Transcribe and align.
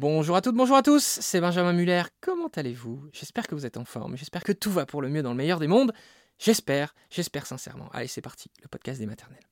Bonjour 0.00 0.34
à 0.34 0.40
toutes, 0.40 0.54
bonjour 0.54 0.78
à 0.78 0.82
tous, 0.82 1.18
c'est 1.20 1.42
Benjamin 1.42 1.74
Muller, 1.74 2.04
comment 2.22 2.48
allez-vous? 2.56 3.02
J'espère 3.12 3.46
que 3.46 3.54
vous 3.54 3.66
êtes 3.66 3.76
en 3.76 3.84
forme, 3.84 4.16
j'espère 4.16 4.44
que 4.44 4.52
tout 4.52 4.70
va 4.70 4.86
pour 4.86 5.02
le 5.02 5.10
mieux 5.10 5.22
dans 5.22 5.28
le 5.28 5.36
meilleur 5.36 5.58
des 5.58 5.66
mondes. 5.66 5.92
J'espère, 6.38 6.94
j'espère 7.10 7.44
sincèrement. 7.44 7.90
Allez, 7.92 8.06
c'est 8.06 8.22
parti, 8.22 8.50
le 8.62 8.68
podcast 8.68 8.98
des 8.98 9.04
maternelles. 9.04 9.42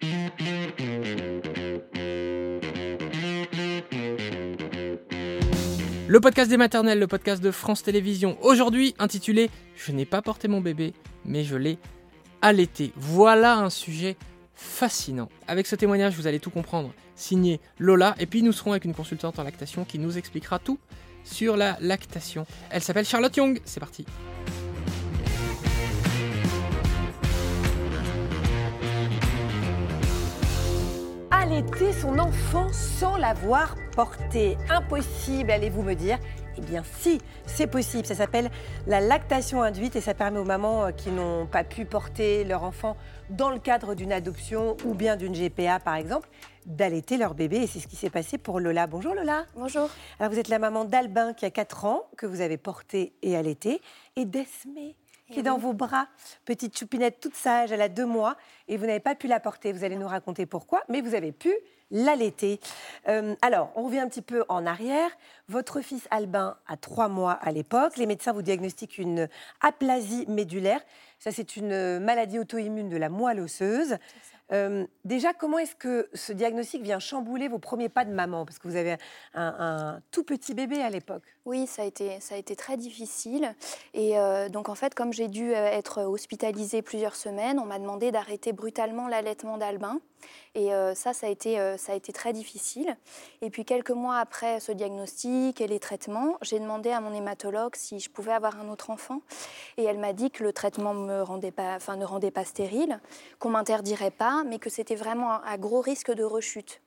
Le 6.08 6.18
podcast 6.18 6.48
des 6.48 6.56
maternelles, 6.56 6.98
le 6.98 7.06
podcast 7.06 7.42
de 7.42 7.50
France 7.50 7.82
Télévisions, 7.82 8.38
aujourd'hui 8.40 8.94
intitulé 8.98 9.50
Je 9.76 9.92
n'ai 9.92 10.06
pas 10.06 10.22
porté 10.22 10.48
mon 10.48 10.62
bébé, 10.62 10.94
mais 11.26 11.44
je 11.44 11.56
l'ai 11.56 11.78
allaité. 12.40 12.94
Voilà 12.96 13.58
un 13.58 13.68
sujet 13.68 14.16
fascinant. 14.54 15.28
Avec 15.46 15.66
ce 15.66 15.76
témoignage, 15.76 16.16
vous 16.16 16.26
allez 16.26 16.40
tout 16.40 16.48
comprendre. 16.48 16.94
Signé 17.18 17.60
Lola, 17.78 18.14
et 18.18 18.26
puis 18.26 18.42
nous 18.42 18.52
serons 18.52 18.70
avec 18.70 18.84
une 18.84 18.94
consultante 18.94 19.38
en 19.38 19.42
lactation 19.42 19.84
qui 19.84 19.98
nous 19.98 20.16
expliquera 20.16 20.58
tout 20.58 20.78
sur 21.24 21.56
la 21.56 21.76
lactation. 21.80 22.46
Elle 22.70 22.82
s'appelle 22.82 23.04
Charlotte 23.04 23.36
Young. 23.36 23.60
C'est 23.64 23.80
parti. 23.80 24.06
Allaiter 31.30 31.92
son 31.92 32.18
enfant 32.18 32.68
sans 32.72 33.16
l'avoir 33.16 33.74
porté. 33.94 34.56
Impossible, 34.70 35.50
allez-vous 35.50 35.82
me 35.82 35.94
dire? 35.94 36.18
Eh 36.58 36.60
bien 36.60 36.82
si, 36.98 37.20
c'est 37.46 37.68
possible. 37.68 38.06
Ça 38.06 38.14
s'appelle 38.14 38.50
la 38.86 39.00
lactation 39.00 39.62
induite 39.62 39.94
et 39.96 40.00
ça 40.00 40.14
permet 40.14 40.38
aux 40.38 40.44
mamans 40.44 40.86
euh, 40.86 40.90
qui 40.90 41.10
n'ont 41.10 41.46
pas 41.46 41.62
pu 41.62 41.84
porter 41.84 42.44
leur 42.44 42.64
enfant 42.64 42.96
dans 43.30 43.50
le 43.50 43.58
cadre 43.58 43.94
d'une 43.94 44.12
adoption 44.12 44.76
ou 44.84 44.94
bien 44.94 45.16
d'une 45.16 45.32
GPA 45.32 45.78
par 45.78 45.94
exemple, 45.94 46.28
d'allaiter 46.68 47.16
leur 47.16 47.34
bébé. 47.34 47.56
Et 47.56 47.66
c'est 47.66 47.80
ce 47.80 47.88
qui 47.88 47.96
s'est 47.96 48.10
passé 48.10 48.38
pour 48.38 48.60
Lola. 48.60 48.86
Bonjour 48.86 49.14
Lola. 49.14 49.46
Bonjour. 49.56 49.90
Alors 50.20 50.32
vous 50.32 50.38
êtes 50.38 50.48
la 50.48 50.60
maman 50.60 50.84
d'Albin 50.84 51.32
qui 51.32 51.44
a 51.44 51.50
4 51.50 51.84
ans, 51.84 52.02
que 52.16 52.26
vous 52.26 52.40
avez 52.40 52.58
porté 52.58 53.14
et 53.22 53.36
allaité, 53.36 53.80
et 54.14 54.24
d'Esmé 54.24 54.94
qui 55.30 55.40
est 55.40 55.42
dans 55.42 55.58
vos 55.58 55.72
bras, 55.72 56.08
petite 56.44 56.78
choupinette 56.78 57.20
toute 57.20 57.34
sage, 57.34 57.70
elle 57.70 57.82
a 57.82 57.88
deux 57.88 58.06
mois, 58.06 58.36
et 58.66 58.76
vous 58.76 58.86
n'avez 58.86 59.00
pas 59.00 59.14
pu 59.14 59.26
la 59.26 59.40
porter. 59.40 59.72
Vous 59.72 59.84
allez 59.84 59.96
nous 59.96 60.08
raconter 60.08 60.46
pourquoi, 60.46 60.82
mais 60.88 61.00
vous 61.00 61.14
avez 61.14 61.32
pu 61.32 61.52
l'allaiter. 61.90 62.60
Euh, 63.08 63.34
alors, 63.42 63.70
on 63.74 63.84
revient 63.84 64.00
un 64.00 64.08
petit 64.08 64.22
peu 64.22 64.44
en 64.48 64.66
arrière. 64.66 65.10
Votre 65.48 65.80
fils 65.80 66.06
Albin 66.10 66.56
a 66.66 66.76
trois 66.76 67.08
mois 67.08 67.32
à 67.32 67.50
l'époque. 67.52 67.96
Les 67.96 68.06
médecins 68.06 68.32
vous 68.32 68.42
diagnostiquent 68.42 68.98
une 68.98 69.28
aplasie 69.60 70.26
médulaire. 70.28 70.80
Ça, 71.18 71.32
c'est 71.32 71.56
une 71.56 71.98
maladie 71.98 72.38
auto-immune 72.38 72.88
de 72.88 72.96
la 72.96 73.08
moelle 73.08 73.40
osseuse. 73.40 73.98
Euh, 74.52 74.86
déjà, 75.04 75.32
comment 75.34 75.58
est-ce 75.58 75.74
que 75.74 76.08
ce 76.14 76.32
diagnostic 76.32 76.82
vient 76.82 76.98
chambouler 76.98 77.48
vos 77.48 77.58
premiers 77.58 77.88
pas 77.88 78.04
de 78.04 78.12
maman? 78.12 78.44
Parce 78.44 78.58
que 78.58 78.68
vous 78.68 78.76
avez 78.76 78.96
un, 79.34 80.00
tout 80.10 80.24
petit 80.24 80.54
bébé 80.54 80.80
à 80.82 80.90
l'époque. 80.90 81.22
Oui, 81.44 81.66
ça 81.66 81.82
a, 81.82 81.84
été, 81.84 82.56
très 82.56 82.76
difficile. 82.76 83.54
Et 83.94 84.18
euh, 84.18 84.48
donc, 84.48 84.68
en 84.68 84.74
fait, 84.74 84.94
comme 84.94 85.12
j'ai 85.12 85.28
dû 85.28 85.52
être 85.52 86.02
hospitalisée 86.02 86.82
plusieurs 86.82 87.16
semaines, 87.16 87.58
on 87.58 87.66
m'a 87.66 87.78
demandé 87.78 88.10
d'arrêter 88.10 88.52
brutalement 88.52 89.08
l'allaitement 89.08 89.58
d'Albin. 89.58 90.00
Et 90.54 90.74
euh, 90.74 90.94
ça, 90.94 91.12
ça 91.12 91.26
a, 91.26 91.30
été, 91.30 91.58
euh, 91.58 91.76
ça 91.76 91.92
a 91.92 91.94
été 91.94 92.12
très 92.12 92.32
difficile. 92.32 92.96
Et 93.42 93.50
puis 93.50 93.64
quelques 93.64 93.90
mois 93.90 94.18
après 94.18 94.60
ce 94.60 94.72
diagnostic 94.72 95.60
et 95.60 95.66
les 95.66 95.78
traitements, 95.78 96.36
j'ai 96.42 96.58
demandé 96.58 96.90
à 96.90 97.00
mon 97.00 97.12
hématologue 97.12 97.76
si 97.76 98.00
je 98.00 98.10
pouvais 98.10 98.32
avoir 98.32 98.58
un 98.60 98.68
autre 98.68 98.90
enfant. 98.90 99.20
Et 99.76 99.84
elle 99.84 99.98
m'a 99.98 100.12
dit 100.12 100.30
que 100.30 100.42
le 100.42 100.52
traitement 100.52 100.94
me 100.94 101.22
rendait 101.22 101.52
pas, 101.52 101.78
ne 101.96 102.04
rendait 102.04 102.30
pas 102.30 102.44
stérile, 102.44 103.00
qu'on 103.38 103.50
m'interdirait 103.50 104.10
pas, 104.10 104.42
mais 104.44 104.58
que 104.58 104.70
c'était 104.70 104.96
vraiment 104.96 105.40
à 105.42 105.58
gros 105.58 105.80
risque 105.80 106.12
de 106.12 106.24
rechute. 106.24 106.80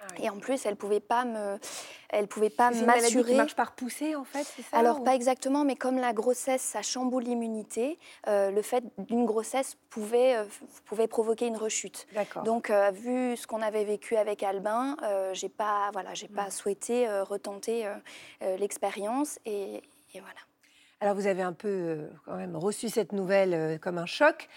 Ah 0.00 0.06
et 0.22 0.30
en 0.30 0.38
plus, 0.38 0.64
elle 0.64 0.76
pouvait 0.76 1.00
pas 1.00 1.24
me, 1.24 1.58
elle 2.10 2.28
pouvait 2.28 2.50
pas 2.50 2.70
m'assurer. 2.70 3.34
Marche 3.34 3.56
par 3.56 3.72
poussée, 3.72 4.14
en 4.14 4.24
fait. 4.24 4.44
Ça, 4.44 4.78
Alors 4.78 5.02
pas 5.02 5.14
exactement, 5.14 5.64
mais 5.64 5.76
comme 5.76 5.98
la 5.98 6.12
grossesse, 6.12 6.62
ça 6.62 6.82
chamboule 6.82 7.24
l'immunité, 7.24 7.98
euh, 8.28 8.50
le 8.50 8.62
fait 8.62 8.84
d'une 8.98 9.26
grossesse 9.26 9.76
pouvait 9.90 10.36
euh, 10.36 10.44
pouvait 10.84 11.08
provoquer 11.08 11.46
une 11.46 11.56
rechute. 11.56 12.06
Donc, 12.44 12.70
euh, 12.70 12.90
vu 12.92 13.36
ce 13.36 13.46
qu'on 13.46 13.60
avait 13.60 13.84
vécu 13.84 14.16
avec 14.16 14.42
Albin, 14.42 14.96
j'ai 15.32 15.48
pas 15.48 15.90
voilà, 15.92 16.14
j'ai 16.14 16.28
pas 16.28 16.46
mm. 16.46 16.50
souhaité 16.50 17.20
retenter 17.22 17.88
l'expérience 18.40 19.38
et, 19.44 19.82
et, 20.14 20.20
voilà. 20.20 20.40
Alors 21.00 21.14
vous 21.14 21.28
avez 21.28 21.42
un 21.42 21.52
peu 21.52 22.08
quand 22.24 22.36
même 22.36 22.56
reçu 22.56 22.88
cette 22.88 23.12
nouvelle 23.12 23.78
comme 23.80 23.98
un 23.98 24.06
choc. 24.06 24.48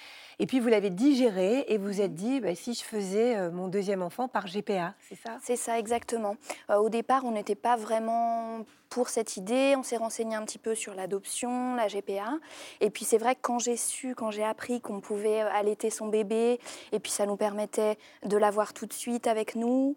Et 0.42 0.48
puis 0.48 0.60
vous 0.60 0.70
l'avez 0.70 0.90
digéré 0.90 1.66
et 1.68 1.78
vous 1.78 2.02
êtes 2.02 2.16
dit, 2.16 2.40
bah, 2.40 2.56
si 2.56 2.74
je 2.74 2.82
faisais 2.82 3.38
euh, 3.38 3.52
mon 3.52 3.68
deuxième 3.68 4.02
enfant 4.02 4.28
par 4.28 4.48
GPA, 4.48 4.96
c'est 5.08 5.16
ça? 5.16 5.38
C'est 5.44 5.56
ça, 5.56 5.78
exactement. 5.78 6.36
Euh, 6.72 6.78
au 6.78 6.90
départ, 6.90 7.26
on 7.26 7.32
n'était 7.32 7.54
pas 7.54 7.76
vraiment 7.76 8.66
pour 8.90 9.10
cette 9.10 9.38
idée. 9.38 9.76
On 9.78 9.84
s'est 9.84 9.98
renseigné 9.98 10.36
un 10.36 10.44
petit 10.44 10.58
peu 10.58 10.74
sur 10.74 10.96
l'adoption, 10.96 11.76
la 11.76 11.88
GPA. 11.88 12.40
Et 12.80 12.90
puis 12.90 13.06
c'est 13.06 13.20
vrai 13.20 13.36
que 13.36 13.42
quand 13.44 13.60
j'ai 13.60 13.78
su, 13.78 14.16
quand 14.16 14.32
j'ai 14.32 14.44
appris 14.44 14.82
qu'on 14.82 15.00
pouvait 15.00 15.44
euh, 15.44 15.50
allaiter 15.54 15.92
son 15.92 16.08
bébé, 16.08 16.60
et 16.92 17.00
puis 17.00 17.12
ça 17.12 17.28
nous 17.28 17.38
permettait 17.38 18.00
de 18.26 18.36
l'avoir 18.36 18.74
tout 18.74 18.88
de 18.88 18.94
suite 18.94 19.28
avec 19.28 19.54
nous, 19.54 19.96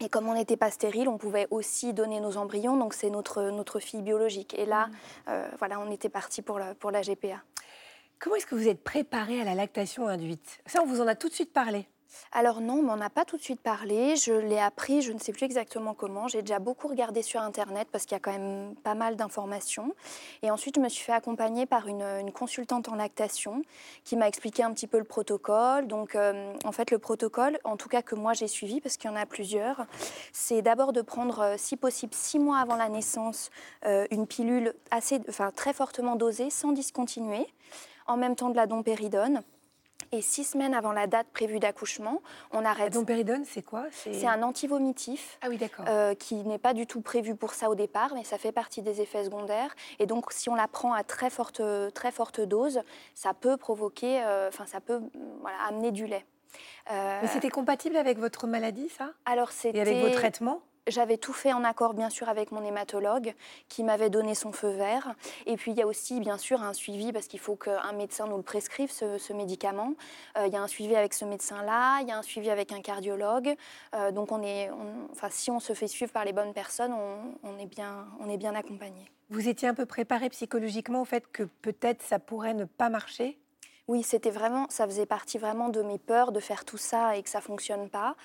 et 0.00 0.08
comme 0.08 0.28
on 0.28 0.34
n'était 0.34 0.56
pas 0.56 0.70
stérile, 0.70 1.08
on 1.08 1.18
pouvait 1.18 1.48
aussi 1.50 1.92
donner 1.92 2.20
nos 2.20 2.36
embryons, 2.36 2.76
donc 2.76 2.94
c'est 2.94 3.10
notre, 3.10 3.42
notre 3.50 3.80
fille 3.80 4.02
biologique. 4.02 4.54
Et 4.56 4.66
là, 4.66 4.86
mmh. 5.26 5.32
voilà, 5.58 5.80
on 5.80 5.90
était 5.90 6.08
parti 6.08 6.42
pour 6.42 6.60
pour 6.80 6.90
la 6.90 7.02
GPA. 7.02 7.42
Comment 8.18 8.36
est-ce 8.36 8.46
que 8.46 8.54
vous 8.54 8.68
êtes 8.68 8.82
préparé 8.82 9.40
à 9.40 9.44
la 9.44 9.54
lactation 9.54 10.08
induite? 10.08 10.60
Ça, 10.66 10.82
on 10.82 10.86
vous 10.86 11.00
en 11.00 11.06
a 11.06 11.14
tout 11.14 11.28
de 11.28 11.34
suite 11.34 11.52
parlé. 11.52 11.86
Alors 12.32 12.60
non, 12.60 12.74
on 12.74 12.82
m'en 12.82 13.00
a 13.00 13.10
pas 13.10 13.24
tout 13.24 13.36
de 13.36 13.42
suite 13.42 13.60
parlé. 13.60 14.16
Je 14.16 14.32
l'ai 14.32 14.58
appris, 14.58 15.02
je 15.02 15.12
ne 15.12 15.18
sais 15.18 15.32
plus 15.32 15.44
exactement 15.44 15.94
comment. 15.94 16.28
J'ai 16.28 16.42
déjà 16.42 16.58
beaucoup 16.58 16.88
regardé 16.88 17.22
sur 17.22 17.40
Internet 17.40 17.88
parce 17.90 18.04
qu'il 18.04 18.12
y 18.12 18.16
a 18.16 18.20
quand 18.20 18.32
même 18.32 18.74
pas 18.82 18.94
mal 18.94 19.16
d'informations. 19.16 19.94
Et 20.42 20.50
ensuite, 20.50 20.76
je 20.76 20.80
me 20.80 20.88
suis 20.88 21.04
fait 21.04 21.12
accompagner 21.12 21.66
par 21.66 21.88
une, 21.88 22.04
consultante 22.32 22.88
en 22.88 22.96
lactation 22.96 23.62
qui 24.04 24.16
m'a 24.16 24.26
expliqué 24.28 24.62
un 24.62 24.72
petit 24.72 24.86
peu 24.86 24.98
le 24.98 25.04
protocole. 25.04 25.86
Donc, 25.86 26.14
euh, 26.14 26.52
en 26.64 26.72
fait, 26.72 26.90
le 26.90 26.98
protocole, 26.98 27.58
en 27.64 27.76
tout 27.76 27.88
cas 27.88 28.02
que 28.02 28.14
moi 28.14 28.32
j'ai 28.32 28.48
suivi, 28.48 28.80
parce 28.80 28.96
qu'il 28.96 29.10
y 29.10 29.12
en 29.12 29.16
a 29.16 29.26
plusieurs, 29.26 29.86
c'est 30.32 30.62
d'abord 30.62 30.92
de 30.92 31.02
prendre, 31.02 31.40
euh, 31.40 31.54
si 31.56 31.76
possible, 31.76 32.14
six 32.14 32.38
mois 32.38 32.58
avant 32.58 32.76
la 32.76 32.88
naissance, 32.88 33.50
euh, 33.86 34.06
une 34.10 34.26
pilule 34.26 34.74
assez, 34.90 35.20
enfin, 35.28 35.50
très 35.54 35.72
fortement 35.72 36.16
dosée, 36.16 36.50
sans 36.50 36.72
discontinuer, 36.72 37.46
en 38.06 38.16
même 38.16 38.36
temps 38.36 38.50
de 38.50 38.56
la 38.56 38.66
dompéridone. 38.66 39.42
Et 40.12 40.22
six 40.22 40.44
semaines 40.44 40.74
avant 40.74 40.92
la 40.92 41.06
date 41.06 41.26
prévue 41.32 41.58
d'accouchement, 41.58 42.20
on 42.52 42.64
arrête. 42.64 42.84
La 42.84 43.00
dompéridone, 43.00 43.44
c'est 43.44 43.62
quoi? 43.62 43.84
C'est 43.90 44.26
un 44.26 44.42
antivomitif 44.42 45.38
ah 45.42 45.48
oui, 45.48 45.56
d'accord. 45.56 45.84
Euh, 45.88 46.14
qui 46.14 46.36
n'est 46.36 46.58
pas 46.58 46.74
du 46.74 46.86
tout 46.86 47.00
prévu 47.00 47.34
pour 47.34 47.54
ça 47.54 47.70
au 47.70 47.74
départ, 47.74 48.12
mais 48.14 48.22
ça 48.22 48.38
fait 48.38 48.52
partie 48.52 48.82
des 48.82 49.00
effets 49.00 49.24
secondaires. 49.24 49.74
Et 49.98 50.06
donc, 50.06 50.32
si 50.32 50.48
on 50.48 50.54
la 50.54 50.68
prend 50.68 50.92
à 50.92 51.04
très 51.04 51.30
forte, 51.30 51.62
très 51.94 52.12
forte 52.12 52.40
dose, 52.40 52.82
ça 53.14 53.34
peut 53.34 53.56
provoquer, 53.56 54.22
euh, 54.22 54.48
enfin, 54.48 54.66
ça 54.66 54.80
peut 54.80 55.00
voilà, 55.40 55.56
amener 55.68 55.90
du 55.90 56.06
lait. 56.06 56.26
Euh, 56.90 57.18
mais 57.22 57.28
c'était 57.28 57.50
compatible 57.50 57.96
avec 57.96 58.18
votre 58.18 58.46
maladie, 58.46 58.88
ça? 58.88 59.10
Alors, 59.24 59.50
c'était. 59.50 59.78
Et 59.78 59.80
avec 59.80 59.96
vos 59.96 60.10
traitements? 60.10 60.60
J'avais 60.86 61.16
tout 61.16 61.32
fait 61.32 61.52
en 61.52 61.64
accord, 61.64 61.94
bien 61.94 62.10
sûr, 62.10 62.28
avec 62.28 62.52
mon 62.52 62.64
hématologue 62.64 63.34
qui 63.68 63.82
m'avait 63.84 64.10
donné 64.10 64.34
son 64.34 64.52
feu 64.52 64.70
vert. 64.70 65.14
Et 65.46 65.56
puis, 65.56 65.72
il 65.72 65.78
y 65.78 65.82
a 65.82 65.86
aussi, 65.86 66.20
bien 66.20 66.38
sûr, 66.38 66.62
un 66.62 66.72
suivi 66.72 67.12
parce 67.12 67.26
qu'il 67.26 67.40
faut 67.40 67.56
qu'un 67.56 67.92
médecin 67.92 68.26
nous 68.26 68.36
le 68.36 68.42
prescrive, 68.42 68.90
ce, 68.90 69.32
médicament. 69.32 69.94
Euh, 70.38 70.46
il 70.46 70.52
y 70.52 70.56
a 70.56 70.62
un 70.62 70.68
suivi 70.68 70.94
avec 70.94 71.14
ce 71.14 71.24
médecin-là, 71.24 72.00
il 72.02 72.08
y 72.08 72.12
a 72.12 72.18
un 72.18 72.22
suivi 72.22 72.50
avec 72.50 72.72
un 72.72 72.80
cardiologue. 72.80 73.54
Euh, 73.94 74.12
donc, 74.12 74.32
on 74.32 74.42
est, 74.42 74.70
enfin, 75.10 75.28
si 75.30 75.50
on 75.50 75.60
se 75.60 75.72
fait 75.72 75.88
suivre 75.88 76.12
par 76.12 76.24
les 76.24 76.32
bonnes 76.32 76.52
personnes, 76.52 76.92
on, 77.42 77.58
est, 77.58 77.66
bien, 77.66 78.06
on 78.20 78.28
est 78.28 78.36
bien 78.36 78.54
accompagné. 78.54 79.10
Vous 79.30 79.48
étiez 79.48 79.68
un 79.68 79.74
peu 79.74 79.86
préparé 79.86 80.28
psychologiquement 80.28 81.00
au 81.00 81.04
fait 81.04 81.26
que 81.32 81.42
peut-être 81.42 82.02
ça 82.02 82.18
pourrait 82.18 82.54
ne 82.54 82.64
pas 82.64 82.90
marcher? 82.90 83.38
Oui, 83.86 84.02
c'était 84.02 84.30
vraiment, 84.30 84.66
ça 84.70 84.86
faisait 84.86 85.04
partie 85.04 85.36
vraiment 85.36 85.68
de 85.68 85.82
mes 85.82 85.98
peurs 85.98 86.32
de 86.32 86.40
faire 86.40 86.64
tout 86.64 86.78
ça 86.78 87.16
et 87.16 87.22
que 87.22 87.28
ça 87.28 87.42
fonctionne 87.42 87.90
pas. 87.90 88.16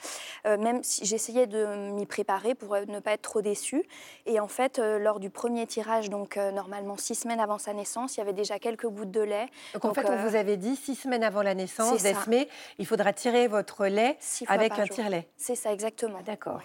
Euh, 0.45 0.57
même 0.57 0.83
si 0.83 1.05
j'essayais 1.05 1.47
de 1.47 1.91
m'y 1.91 2.05
préparer 2.05 2.55
pour 2.55 2.75
euh, 2.75 2.85
ne 2.87 2.99
pas 2.99 3.11
être 3.11 3.23
trop 3.23 3.41
déçue. 3.41 3.83
Et 4.25 4.39
en 4.39 4.47
fait, 4.47 4.79
euh, 4.79 4.99
lors 4.99 5.19
du 5.19 5.29
premier 5.29 5.67
tirage, 5.67 6.09
donc 6.09 6.37
normalement 6.37 6.95
six 6.95 7.15
semaines 7.15 7.41
avant 7.41 7.57
sa 7.57 7.73
naissance, 7.73 8.15
il 8.15 8.19
y 8.19 8.23
avait 8.23 8.33
déjà 8.33 8.57
quelques 8.57 8.87
gouttes 8.87 9.11
de 9.11 9.21
lait. 9.21 9.47
Donc, 9.73 9.85
en 9.85 9.93
fait, 9.93 10.09
on 10.09 10.15
vous 10.15 10.35
avait 10.35 10.57
dit 10.57 10.77
six 10.77 10.95
semaines 10.95 11.23
avant 11.23 11.41
la 11.41 11.55
naissance 11.55 12.01
d'Esmé, 12.01 12.47
il 12.77 12.85
faudra 12.85 13.11
tirer 13.11 13.47
votre 13.47 13.85
lait 13.87 14.17
avec 14.47 14.79
un 14.79 14.87
tire-lait. 14.87 15.27
C'est 15.35 15.55
ça, 15.55 15.73
exactement. 15.73 16.21
D'accord. 16.25 16.61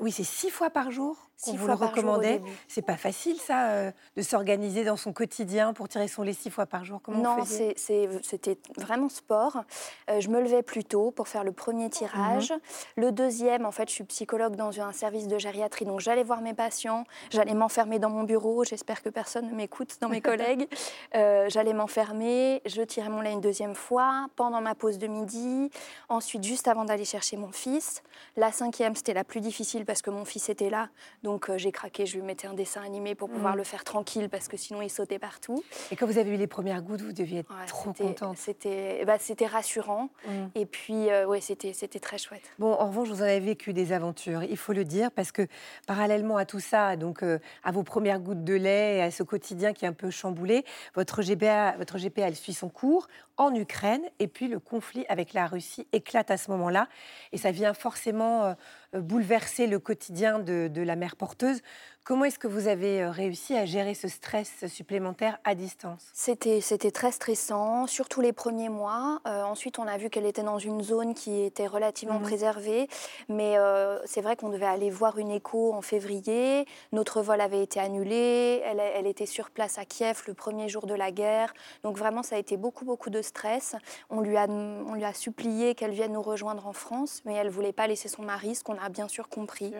oui, 0.00 0.10
c'est 0.10 0.24
six 0.24 0.50
fois 0.50 0.70
par 0.70 0.90
jour 0.90 1.16
qu'on 1.42 1.54
vous 1.54 1.66
le 1.66 1.74
recommandait. 1.74 2.42
C'est 2.68 2.82
pas 2.82 2.96
facile, 2.96 3.38
ça, 3.38 3.92
de 4.16 4.22
s'organiser 4.22 4.84
dans 4.84 4.96
son 4.96 5.12
quotidien 5.12 5.72
pour 5.72 5.88
tirer 5.88 6.08
son 6.08 6.22
lait 6.22 6.32
six 6.32 6.50
fois 6.50 6.66
par 6.66 6.84
jour. 6.84 7.00
Comment 7.02 7.22
non, 7.22 7.44
c'était 7.44 8.58
vraiment 8.76 9.08
sport. 9.08 9.64
Euh, 10.10 10.20
je 10.20 10.28
me 10.28 10.40
levais 10.40 10.62
plus 10.62 10.84
tôt 10.84 11.10
pour 11.10 11.28
faire 11.28 11.44
le 11.44 11.52
premier 11.52 11.90
tirage. 11.90 12.50
Mhm. 12.50 12.58
Le 12.96 13.12
deuxième, 13.12 13.66
en 13.66 13.72
fait, 13.72 13.88
je 13.88 13.94
suis 13.94 14.04
psychologue 14.04 14.56
dans 14.56 14.80
un 14.80 14.92
service 14.92 15.26
de 15.28 15.38
gériatrie, 15.38 15.84
donc 15.84 16.00
j'allais 16.00 16.24
voir 16.24 16.40
mes 16.40 16.54
patients, 16.54 17.04
j'allais 17.30 17.54
m'enfermer 17.54 17.98
dans 17.98 18.10
mon 18.10 18.24
bureau. 18.24 18.64
J'espère 18.64 19.02
que 19.02 19.08
personne 19.08 19.48
ne 19.48 19.54
m'écoute 19.54 19.96
dans 20.00 20.08
mes 20.08 20.20
collègues. 20.30 20.68
Euh, 21.14 21.48
j'allais 21.48 21.72
m'enfermer, 21.72 22.62
je 22.66 22.82
tirais 22.82 23.08
mon 23.08 23.20
lait 23.20 23.32
une 23.32 23.40
deuxième 23.40 23.74
fois 23.74 24.26
pendant 24.36 24.60
ma 24.60 24.74
pause 24.74 24.98
de 24.98 25.06
midi. 25.06 25.70
Ensuite, 26.08 26.44
juste 26.44 26.68
avant 26.68 26.84
d'aller 26.84 27.04
chercher 27.04 27.36
mon 27.36 27.52
fils. 27.52 28.02
La 28.36 28.52
cinquième, 28.52 28.94
c'était 28.94 29.14
la 29.14 29.24
plus 29.24 29.40
difficile 29.40 29.84
parce 29.84 30.02
que 30.02 30.10
mon 30.10 30.24
fils 30.24 30.48
était 30.48 30.70
là, 30.70 30.88
donc 31.22 31.31
Donc 31.32 31.48
euh, 31.48 31.56
j'ai 31.56 31.72
craqué, 31.72 32.04
je 32.04 32.16
lui 32.16 32.22
mettais 32.22 32.46
un 32.46 32.52
dessin 32.52 32.82
animé 32.82 33.14
pour 33.14 33.30
pouvoir 33.30 33.52
Mhm. 33.52 33.58
le 33.58 33.64
faire 33.64 33.84
tranquille 33.84 34.28
parce 34.28 34.48
que 34.48 34.58
sinon 34.58 34.82
il 34.82 34.90
sautait 34.90 35.18
partout. 35.18 35.64
Et 35.90 35.96
quand 35.96 36.04
vous 36.06 36.18
avez 36.18 36.30
eu 36.30 36.36
les 36.36 36.46
premières 36.46 36.82
gouttes, 36.82 37.00
vous 37.00 37.14
deviez 37.14 37.38
être 37.38 37.50
Ouais, 37.50 37.64
trop 37.66 37.94
contente. 37.94 38.36
C'était 38.36 39.02
bah, 39.06 39.16
c'était 39.18 39.46
rassurant 39.46 40.10
Mm. 40.26 40.30
et 40.54 40.66
puis 40.66 41.08
euh, 41.10 41.24
ouais, 41.26 41.40
c'était 41.40 41.72
très 42.00 42.18
chouette. 42.18 42.42
Bon, 42.58 42.74
en 42.74 42.86
revanche, 42.88 43.08
vous 43.08 43.20
en 43.22 43.24
avez 43.24 43.40
vécu 43.40 43.72
des 43.72 43.92
aventures, 43.92 44.42
il 44.42 44.58
faut 44.58 44.74
le 44.74 44.84
dire, 44.84 45.10
parce 45.10 45.32
que 45.32 45.46
parallèlement 45.86 46.36
à 46.36 46.44
tout 46.44 46.60
ça, 46.60 46.96
donc 46.96 47.22
euh, 47.22 47.38
à 47.64 47.72
vos 47.72 47.82
premières 47.82 48.20
gouttes 48.20 48.44
de 48.44 48.54
lait 48.54 48.98
et 48.98 49.02
à 49.02 49.10
ce 49.10 49.22
quotidien 49.22 49.72
qui 49.72 49.86
est 49.86 49.88
un 49.88 49.94
peu 49.94 50.10
chamboulé, 50.10 50.66
votre 50.94 51.22
GPA, 51.22 51.76
votre 51.78 51.96
GPA 51.98 52.28
elle 52.28 52.36
suit 52.36 52.52
son 52.52 52.68
cours 52.68 53.08
en 53.38 53.54
Ukraine, 53.54 54.02
et 54.18 54.28
puis 54.28 54.46
le 54.48 54.60
conflit 54.60 55.06
avec 55.08 55.32
la 55.32 55.46
Russie 55.46 55.88
éclate 55.94 56.30
à 56.30 56.36
ce 56.36 56.50
moment-là, 56.50 56.86
et 57.32 57.38
ça 57.38 57.50
vient 57.50 57.72
forcément 57.72 58.44
euh, 58.44 58.52
bouleverser 58.94 59.66
le 59.66 59.78
quotidien 59.78 60.38
de, 60.38 60.68
de 60.68 60.82
la 60.82 60.96
mère 60.96 61.16
porteuse. 61.16 61.60
Comment 62.04 62.24
est-ce 62.24 62.40
que 62.40 62.48
vous 62.48 62.66
avez 62.66 63.00
euh, 63.00 63.10
réussi 63.12 63.54
à 63.56 63.64
gérer 63.64 63.94
ce 63.94 64.08
stress 64.08 64.66
supplémentaire 64.66 65.38
à 65.44 65.54
distance? 65.54 66.10
C'était 66.12 66.90
très 66.90 67.12
stressant, 67.12 67.86
surtout 67.86 68.20
les 68.20 68.32
premiers 68.32 68.68
mois. 68.70 69.20
Euh, 69.28 69.44
ensuite, 69.44 69.78
on 69.78 69.86
a 69.86 69.96
vu 69.98 70.10
qu'elle 70.10 70.26
était 70.26 70.42
dans 70.42 70.58
une 70.58 70.82
zone 70.82 71.14
qui 71.14 71.42
était 71.42 71.68
relativement 71.68 72.16
Mhm. 72.18 72.22
préservée. 72.22 72.88
Mais 73.28 73.56
euh, 73.56 74.00
c'est 74.04 74.20
vrai 74.20 74.34
qu'on 74.34 74.48
devait 74.48 74.66
aller 74.66 74.90
voir 74.90 75.16
une 75.18 75.30
écho 75.30 75.72
en 75.72 75.80
février. 75.80 76.66
Notre 76.90 77.22
vol 77.22 77.40
avait 77.40 77.62
été 77.62 77.78
annulé. 77.78 78.60
Elle, 78.64 78.80
elle 78.80 79.06
était 79.06 79.26
sur 79.26 79.50
place 79.50 79.78
à 79.78 79.84
Kiev 79.84 80.24
le 80.26 80.34
premier 80.34 80.68
jour 80.68 80.86
de 80.86 80.94
la 80.94 81.12
guerre. 81.12 81.54
Donc 81.84 81.96
vraiment, 81.96 82.24
ça 82.24 82.34
a 82.34 82.38
été 82.40 82.56
beaucoup, 82.56 82.84
beaucoup 82.84 83.10
de 83.10 83.22
stress. 83.22 83.76
On 84.10 84.20
lui 84.22 84.36
a, 84.36 84.48
on 84.48 84.94
lui 84.94 85.04
a 85.04 85.14
supplié 85.14 85.76
qu'elle 85.76 85.92
vienne 85.92 86.14
nous 86.14 86.22
rejoindre 86.22 86.66
en 86.66 86.72
France, 86.72 87.22
mais 87.26 87.34
elle 87.34 87.46
ne 87.46 87.52
voulait 87.52 87.72
pas 87.72 87.86
laisser 87.86 88.08
son 88.08 88.22
mari, 88.22 88.56
ce 88.56 88.64
qu'on 88.64 88.76
a 88.78 88.88
bien 88.88 89.06
sûr 89.06 89.28
compris. 89.28 89.72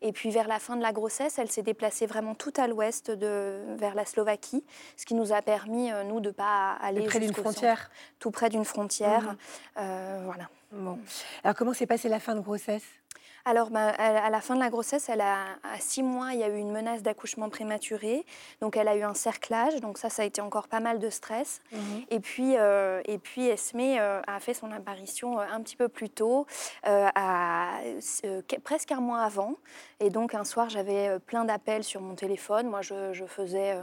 Et 0.00 0.12
puis 0.12 0.30
vers 0.30 0.46
la 0.48 0.60
fin 0.60 0.76
de 0.76 0.82
la 0.82 0.92
grossesse, 0.92 1.38
elle 1.38 1.50
s'est 1.50 1.57
déplacée 1.62 2.06
vraiment 2.06 2.34
tout 2.34 2.52
à 2.56 2.66
l'ouest, 2.66 3.10
de- 3.10 3.62
vers 3.76 3.94
la 3.94 4.04
Slovaquie, 4.04 4.64
ce 4.96 5.04
qui 5.06 5.14
nous 5.14 5.32
a 5.32 5.42
permis, 5.42 5.90
euh, 5.92 6.04
nous, 6.04 6.20
de 6.20 6.28
ne 6.28 6.32
pas 6.32 6.72
aller 6.80 7.04
Près 7.06 7.18
d'une 7.20 7.28
centre, 7.28 7.40
frontière 7.42 7.90
tout 8.18 8.30
près 8.30 8.48
d'une 8.48 8.64
frontière. 8.64 9.22
Mhm. 9.22 9.36
Euh, 9.78 10.22
voilà. 10.24 10.48
Bon. 10.72 10.98
Alors 11.44 11.56
comment 11.56 11.72
s'est 11.72 11.86
passée 11.86 12.08
la 12.08 12.20
fin 12.20 12.34
de 12.34 12.40
grossesse? 12.40 12.82
Alors, 13.44 13.70
ben, 13.70 13.88
à 13.98 14.30
la 14.30 14.40
fin 14.40 14.54
de 14.54 14.60
la 14.60 14.68
grossesse, 14.68 15.08
elle 15.08 15.20
a, 15.20 15.44
à 15.62 15.78
six 15.78 16.02
mois, 16.02 16.32
il 16.32 16.40
y 16.40 16.42
a 16.42 16.48
eu 16.48 16.56
une 16.56 16.70
menace 16.70 17.02
d'accouchement 17.02 17.48
prématuré. 17.48 18.26
Donc, 18.60 18.76
elle 18.76 18.88
a 18.88 18.96
eu 18.96 19.02
un 19.02 19.14
cerclage. 19.14 19.80
Donc, 19.80 19.98
ça, 19.98 20.10
ça 20.10 20.22
a 20.22 20.24
été 20.24 20.40
encore 20.40 20.68
pas 20.68 20.80
mal 20.80 20.98
de 20.98 21.08
stress. 21.10 21.60
Et 22.10 22.20
puis, 22.20 22.56
euh, 22.56 23.00
et 23.06 23.18
puis 23.18 23.46
Esmé 23.46 23.98
euh, 24.00 24.20
a 24.26 24.40
fait 24.40 24.54
son 24.54 24.70
apparition 24.70 25.40
euh, 25.40 25.44
un 25.50 25.62
petit 25.62 25.76
peu 25.76 25.88
plus 25.88 26.10
tôt, 26.10 26.46
euh, 26.86 27.08
à, 27.14 27.78
presque 28.64 28.92
un 28.92 29.00
mois 29.00 29.20
avant. 29.20 29.54
Et 30.00 30.10
donc, 30.10 30.34
un 30.34 30.44
soir, 30.44 30.68
j'avais 30.68 31.18
plein 31.20 31.44
d'appels 31.44 31.84
sur 31.84 32.00
mon 32.00 32.14
téléphone. 32.14 32.68
Moi, 32.68 32.82
je, 32.82 33.12
je 33.12 33.24
faisais, 33.24 33.76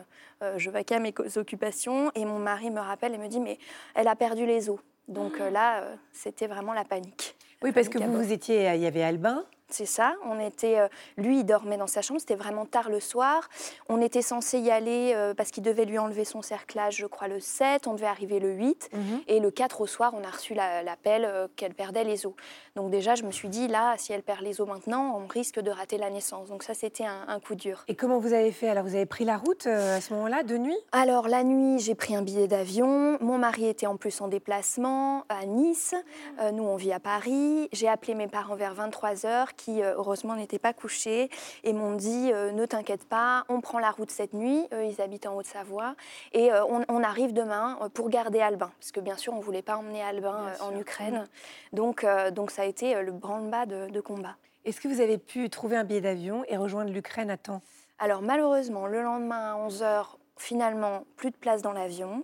je 0.57 0.69
vaquais 0.69 0.96
à 0.96 1.00
mes 1.00 1.13
occupations. 1.38 2.12
Et 2.16 2.25
mon 2.25 2.40
mari 2.40 2.69
me 2.72 2.81
rappelle 2.81 3.13
et 3.13 3.18
me 3.18 3.28
dit, 3.28 3.40
mais 3.40 3.57
elle 3.96 4.07
a 4.07 4.16
perdu 4.16 4.46
les 4.46 4.69
os. 4.69 4.80
Donc 5.07 5.40
euh, 5.40 5.50
là, 5.50 5.84
c'était 6.12 6.48
vraiment 6.48 6.74
la 6.74 6.84
panique. 6.84 7.34
Oui, 7.63 7.72
parce 7.72 7.90
que 7.90 7.98
vous, 7.98 8.24
vous 8.24 8.31
étiez, 8.31 8.72
il 8.75 8.81
y 8.81 8.86
avait 8.86 9.04
Albin, 9.04 9.46
C'est 9.69 9.85
ça. 9.88 10.13
On 10.25 10.39
était, 10.39 10.79
euh, 10.79 10.88
lui, 11.17 11.39
il 11.39 11.44
dormait 11.44 11.77
dans 11.77 11.88
sa 11.88 12.01
chambre. 12.01 12.19
C'était 12.19 12.35
vraiment 12.35 12.65
tard 12.65 12.89
le 12.89 13.00
soir. 13.00 13.50
On 13.89 14.00
était 14.00 14.21
censé 14.21 14.59
y 14.59 14.69
aller 14.69 15.13
euh, 15.15 15.33
parce 15.33 15.50
qu'il 15.51 15.63
devait 15.63 15.85
lui 15.85 15.97
enlever 15.97 16.23
son 16.23 16.41
cerclage, 16.44 16.97
je 16.97 17.07
crois, 17.07 17.27
le 17.27 17.39
7. 17.39 17.88
On 17.88 17.94
devait 17.94 18.06
arriver 18.06 18.39
le 18.39 18.51
8. 18.51 18.89
Et 19.27 19.39
le 19.39 19.50
4 19.51 19.81
au 19.81 19.88
soir, 19.88 20.13
on 20.15 20.23
a 20.23 20.29
reçu 20.29 20.53
la- 20.53 20.83
l'appel 20.83 21.25
euh, 21.25 21.47
qu'elle 21.56 21.73
perdait 21.73 22.03
les 22.03 22.25
os. 22.27 22.33
Donc 22.75 22.91
déjà, 22.91 23.15
je 23.15 23.23
me 23.23 23.31
suis 23.31 23.50
dit, 23.50 23.67
là, 23.67 23.95
si 23.97 24.13
elle 24.13 24.21
perd 24.23 24.41
les 24.41 24.62
os 24.62 24.67
maintenant, 24.67 25.17
on 25.17 25.25
risque 25.27 25.59
de 25.59 25.71
rater 25.71 25.97
la 25.97 26.09
naissance. 26.11 26.47
Donc 26.50 26.61
ça, 26.63 26.73
c'était 26.75 27.06
un, 27.06 27.25
un 27.27 27.39
coup 27.39 27.56
dur. 27.56 27.83
Et 27.88 27.95
comment 27.95 28.19
vous 28.19 28.33
avez 28.33 28.51
fait 28.51 28.69
Alors, 28.69 28.83
vous 28.83 28.95
avez 28.95 29.06
pris 29.07 29.25
la 29.25 29.38
route 29.38 29.65
à 29.68 30.00
ce 30.00 30.13
moment-là, 30.13 30.44
de 30.44 30.57
nuit? 30.57 30.77
Alors 30.91 31.27
la 31.27 31.44
nuit, 31.44 31.79
j'ai 31.79 31.95
pris 31.95 32.15
un 32.15 32.21
billet 32.21 32.47
d'avion. 32.47 33.18
Mon 33.19 33.38
mari 33.39 33.68
était 33.68 33.88
en 33.88 33.97
plus 33.97 34.21
en 34.21 34.27
déplacement 34.27 35.23
à 35.29 35.45
Nice. 35.45 35.95
Euh, 36.39 36.51
nous, 36.51 36.63
on 36.63 36.75
vit 36.75 36.94
à 36.94 37.00
Paris. 37.00 37.68
J'ai 37.71 37.88
appelé 37.88 38.13
mes 38.13 38.27
parents 38.27 38.56
vers 38.56 38.75
23h 38.75 39.47
qui, 39.56 39.81
euh, 39.81 39.94
heureusement, 39.98 40.36
n'étaient 40.36 40.60
pas 40.60 40.74
couchés 40.74 41.30
et 41.63 41.74
m'ont 41.74 41.94
dit 41.96 42.31
euh, 42.34 42.52
ne 42.52 42.66
t'inquiète 42.66 43.06
pas, 43.07 43.44
on 43.50 43.62
prend 43.62 43.80
la 43.80 43.92
route 43.92 44.12
cette 44.12 44.34
nuit. 44.34 44.68
Eux, 44.74 44.86
ils 44.86 45.02
habitent 45.02 45.25
en 45.28 45.36
Haute-Savoie 45.36 45.96
et 46.34 46.52
euh, 46.52 46.63
on, 46.66 46.84
on 46.90 47.04
arrive 47.04 47.34
demain 47.34 47.78
euh, 47.81 47.90
pour 47.90 48.10
garder 48.10 48.42
Albin. 48.42 48.72
Parce 48.80 48.92
que 48.92 49.00
bien 49.00 49.18
sûr, 49.18 49.34
on 49.34 49.38
ne 49.38 49.44
voulait 49.44 49.62
pas 49.62 49.78
emmener 49.78 50.02
Albin 50.04 50.42
Bien 50.44 50.50
euh, 50.52 50.68
en 50.68 50.72
sûr. 50.72 50.80
Ukraine. 50.80 51.28
Donc, 51.74 52.04
euh, 52.04 52.31
donc 52.31 52.52
ça 52.52 52.63
a 52.63 52.66
été 52.66 52.96
euh, 52.96 53.02
le 53.02 53.12
branle-bas 53.12 53.66
de- 53.66 53.90
de 53.90 54.02
combat. 54.02 54.36
Est-ce 54.66 54.81
que 54.81 54.88
vous 54.88 55.02
avez 55.02 55.18
pu 55.18 55.50
trouver 55.50 55.78
un 55.78 55.84
billet 55.84 56.02
d'avion 56.02 56.44
et 56.48 56.57
rejoindre 56.57 56.92
l'Ukraine 56.92 57.30
à 57.30 57.38
temps? 57.38 57.62
Alors 58.00 58.22
malheureusement, 58.22 58.88
le 58.88 59.02
lendemain 59.02 59.54
à 59.56 59.68
11h, 59.68 60.06
finalement, 60.38 61.04
plus 61.16 61.31
de 61.31 61.38
place 61.38 61.62
dans 61.62 61.72
l'avion. 61.72 62.24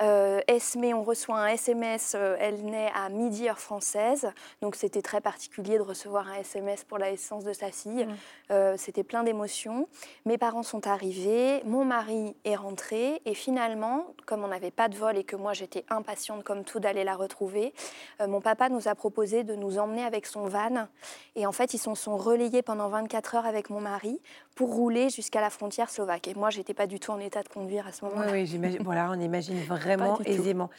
Euh, 0.00 0.40
Esmé, 0.48 0.92
on 0.94 1.02
reçoit 1.04 1.38
un 1.38 1.46
SMS, 1.46 2.14
euh, 2.16 2.36
elle 2.40 2.64
naît 2.64 2.90
à 2.94 3.08
midi 3.08 3.48
heure 3.48 3.58
française, 3.58 4.30
donc 4.60 4.74
c'était 4.76 5.02
très 5.02 5.20
particulier 5.20 5.76
de 5.76 5.82
recevoir 5.82 6.28
un 6.28 6.34
SMS 6.40 6.84
pour 6.84 6.98
la 6.98 7.10
naissance 7.10 7.44
de 7.44 7.52
sa 7.52 7.70
fille. 7.70 8.06
Mm. 8.06 8.14
Euh, 8.50 8.74
c'était 8.76 9.04
plein 9.04 9.22
d'émotions. 9.22 9.88
Mes 10.26 10.38
parents 10.38 10.62
sont 10.62 10.86
arrivés, 10.86 11.62
mon 11.64 11.84
mari 11.84 12.34
est 12.44 12.56
rentré, 12.56 13.22
et 13.24 13.34
finalement, 13.34 14.06
comme 14.26 14.42
on 14.44 14.48
n'avait 14.48 14.70
pas 14.70 14.88
de 14.88 14.96
vol 14.96 15.16
et 15.16 15.24
que 15.24 15.36
moi 15.36 15.52
j'étais 15.52 15.84
impatiente 15.88 16.42
comme 16.44 16.64
tout 16.64 16.80
d'aller 16.80 17.04
la 17.04 17.14
retrouver, 17.14 17.72
euh, 18.20 18.26
mon 18.26 18.40
papa 18.40 18.68
nous 18.68 18.88
a 18.88 18.94
proposé 18.94 19.44
de 19.44 19.54
nous 19.54 19.78
emmener 19.78 20.04
avec 20.04 20.26
son 20.26 20.46
van, 20.46 20.88
et 21.36 21.46
en 21.46 21.52
fait 21.52 21.72
ils 21.74 21.78
se 21.78 21.94
sont 21.94 22.16
relayés 22.16 22.62
pendant 22.62 22.88
24 22.88 23.36
heures 23.36 23.46
avec 23.46 23.70
mon 23.70 23.80
mari 23.80 24.20
pour 24.54 24.72
rouler 24.72 25.10
jusqu'à 25.10 25.40
la 25.40 25.50
frontière 25.50 25.90
slovaque. 25.90 26.28
Et 26.28 26.34
moi, 26.34 26.48
j'étais 26.50 26.74
pas 26.74 26.86
du 26.86 27.00
tout 27.00 27.10
en 27.10 27.18
état 27.18 27.42
de 27.42 27.48
conduire 27.48 27.88
à 27.88 27.92
ce 27.92 28.04
Oui, 28.04 28.10
moment-là. 28.12 28.32
oui, 28.32 28.46
j'imagine. 28.46 28.82
Voilà, 28.84 29.10
on 29.10 29.20
imagine 29.20 29.58
vraiment 29.64 29.83
Tout. 30.16 30.22
aisément. 30.24 30.70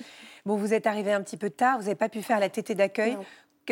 Bon, 0.46 0.56
vous 0.56 0.74
êtes 0.74 0.88
arrivé 0.88 1.12
un 1.12 1.22
petit 1.22 1.38
peu 1.38 1.50
tard, 1.50 1.78
vous 1.78 1.86
n'avez 1.86 1.96
pas 1.96 2.10
pu 2.10 2.22
faire 2.22 2.40
la 2.40 2.50
tétée 2.50 2.76
d'accueil. 2.76 3.18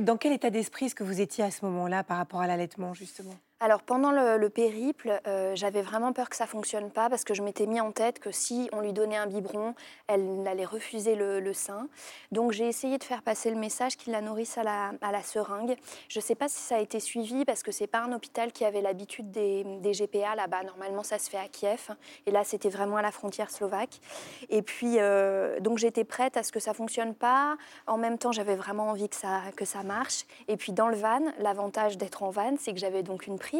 Dans 0.01 0.17
quel 0.17 0.33
état 0.33 0.49
d'esprit 0.49 0.87
est-ce 0.87 0.95
que 0.95 1.03
vous 1.03 1.21
étiez 1.21 1.43
à 1.43 1.51
ce 1.51 1.63
moment-là 1.65 2.03
par 2.03 2.17
rapport 2.17 2.41
à 2.41 2.47
l'allaitement, 2.47 2.93
justement? 2.95 3.35
Alors 3.63 3.81
pendant 3.81 4.11
le, 4.11 4.37
le 4.37 4.49
périple, 4.49 5.21
euh, 5.25 5.55
j'avais 5.55 5.81
vraiment 5.81 6.11
peur 6.11 6.29
que 6.29 6.35
ça 6.35 6.45
fonctionne 6.45 6.91
pas 6.91 7.09
parce 7.09 7.23
que 7.23 7.33
je 7.33 7.41
m'étais 7.41 7.65
mis 7.65 7.79
en 7.79 7.93
tête 7.93 8.19
que 8.19 8.29
si 8.29 8.69
on 8.73 8.81
lui 8.81 8.91
donnait 8.91 9.15
un 9.15 9.25
biberon, 9.25 9.73
elle 10.07 10.45
allait 10.45 10.65
refuser 10.65 11.15
le, 11.15 11.53
sein. 11.53 11.87
Donc 12.33 12.51
j'ai 12.51 12.67
essayé 12.67 12.97
de 12.97 13.05
faire 13.05 13.21
passer 13.21 13.49
le 13.49 13.55
message 13.55 13.95
qu'il 13.95 14.11
la 14.11 14.19
nourrisse 14.19 14.57
à 14.57 14.63
la, 14.63 15.21
seringue. 15.23 15.77
Je 16.09 16.19
ne 16.19 16.21
sais 16.21 16.35
pas 16.35 16.49
si 16.49 16.57
ça 16.57 16.75
a 16.75 16.79
été 16.79 16.99
suivi 16.99 17.45
parce 17.45 17.63
que 17.63 17.71
c'est 17.71 17.87
pas 17.87 17.99
un 17.99 18.11
hôpital 18.11 18.51
qui 18.51 18.65
avait 18.65 18.81
l'habitude 18.81 19.31
des, 19.31 19.63
des 19.79 19.93
GPA 19.93 20.35
là-bas. 20.35 20.63
Normalement 20.63 21.03
ça 21.03 21.17
se 21.17 21.29
fait 21.29 21.37
à 21.37 21.47
Kiev 21.47 21.87
et 22.25 22.31
là 22.31 22.43
c'était 22.43 22.67
vraiment 22.67 22.97
à 22.97 23.01
la 23.01 23.11
frontière 23.11 23.49
slovaque. 23.49 24.01
Et 24.49 24.61
puis 24.61 24.95
euh, 24.97 25.61
donc 25.61 25.77
j'étais 25.77 26.03
prête 26.03 26.35
à 26.35 26.43
ce 26.43 26.51
que 26.51 26.59
ça 26.59 26.73
fonctionne 26.73 27.15
pas. 27.15 27.55
En 27.87 27.97
même 27.97 28.17
temps 28.17 28.33
j'avais 28.33 28.57
vraiment 28.57 28.89
envie 28.89 29.07
que 29.07 29.15
ça 29.15 29.39
que 29.55 29.63
ça 29.63 29.83
marche. 29.83 30.25
Et 30.49 30.57
puis 30.57 30.73
dans 30.73 30.89
le 30.89 30.97
van, 30.97 31.21
l'avantage 31.39 31.97
d'être 31.97 32.23
en 32.23 32.29
van, 32.29 32.55
c'est 32.59 32.73
que 32.73 32.79
j'avais 32.79 33.03
donc 33.03 33.25
une 33.25 33.39
prise. 33.39 33.52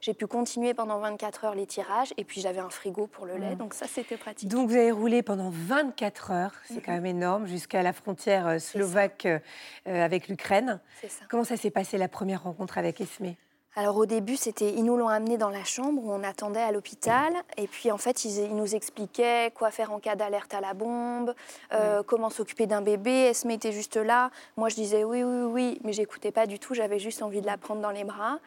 J'ai 0.00 0.14
pu 0.14 0.26
continuer 0.26 0.74
pendant 0.74 0.98
24 0.98 1.44
heures 1.44 1.54
les 1.54 1.66
tirages 1.66 2.12
et 2.16 2.24
puis 2.24 2.40
j'avais 2.40 2.60
un 2.60 2.70
frigo 2.70 3.06
pour 3.06 3.26
le 3.26 3.36
lait. 3.36 3.54
Mm. 3.54 3.58
Donc 3.58 3.74
ça 3.74 3.86
c'était 3.86 4.16
pratique. 4.16 4.48
Donc, 4.48 4.68
vous 4.68 4.76
avez 4.76 4.92
roulé 4.92 5.22
pendant 5.22 5.50
24 5.50 6.30
heures, 6.30 6.54
c'est 6.64 6.80
quand 6.80 6.92
même 6.92 7.06
énorme, 7.06 7.46
jusqu'à 7.46 7.82
la 7.82 7.92
frontière 7.92 8.46
euh, 8.46 8.58
slovaque 8.58 9.26
euh, 9.26 9.38
euh, 9.86 10.04
avec 10.04 10.28
l'Ukraine. 10.28 10.80
C'est 11.00 11.10
ça. 11.10 11.24
Comment 11.28 11.44
ça 11.44 11.56
s'est 11.56 11.70
passé 11.70 11.98
la 11.98 12.08
première 12.08 12.42
rencontre 12.42 12.78
avec 12.78 13.00
Esmé? 13.00 13.36
Alors 13.78 13.96
au 13.96 14.06
début, 14.06 14.36
c'était 14.36 14.72
ils 14.72 14.82
nous 14.82 14.96
l'ont 14.96 15.08
amené 15.08 15.38
dans 15.38 15.50
la 15.50 15.62
chambre 15.62 16.02
où 16.02 16.10
on 16.10 16.24
attendait 16.24 16.60
à 16.60 16.72
l'hôpital 16.72 17.32
et 17.56 17.68
puis 17.68 17.92
en 17.92 17.96
fait 17.96 18.24
ils, 18.24 18.38
ils 18.38 18.56
nous 18.56 18.74
expliquaient 18.74 19.52
quoi 19.54 19.70
faire 19.70 19.92
en 19.92 20.00
cas 20.00 20.16
d'alerte 20.16 20.52
à 20.52 20.60
la 20.60 20.74
bombe, 20.74 21.32
euh, 21.72 22.02
comment 22.02 22.28
s'occuper 22.28 22.66
d'un 22.66 22.80
bébé. 22.80 23.10
Esme 23.10 23.52
était 23.52 23.70
juste 23.70 23.96
là. 23.96 24.32
Moi 24.56 24.68
je 24.68 24.74
disais 24.74 25.04
oui 25.04 25.22
oui 25.22 25.42
oui, 25.44 25.80
mais 25.84 25.92
j'écoutais 25.92 26.32
pas 26.32 26.46
du 26.46 26.58
tout. 26.58 26.74
J'avais 26.74 26.98
juste 26.98 27.22
envie 27.22 27.40
de 27.40 27.46
la 27.46 27.56
prendre 27.56 27.80
dans 27.80 27.92
les 27.92 28.02
bras. 28.02 28.40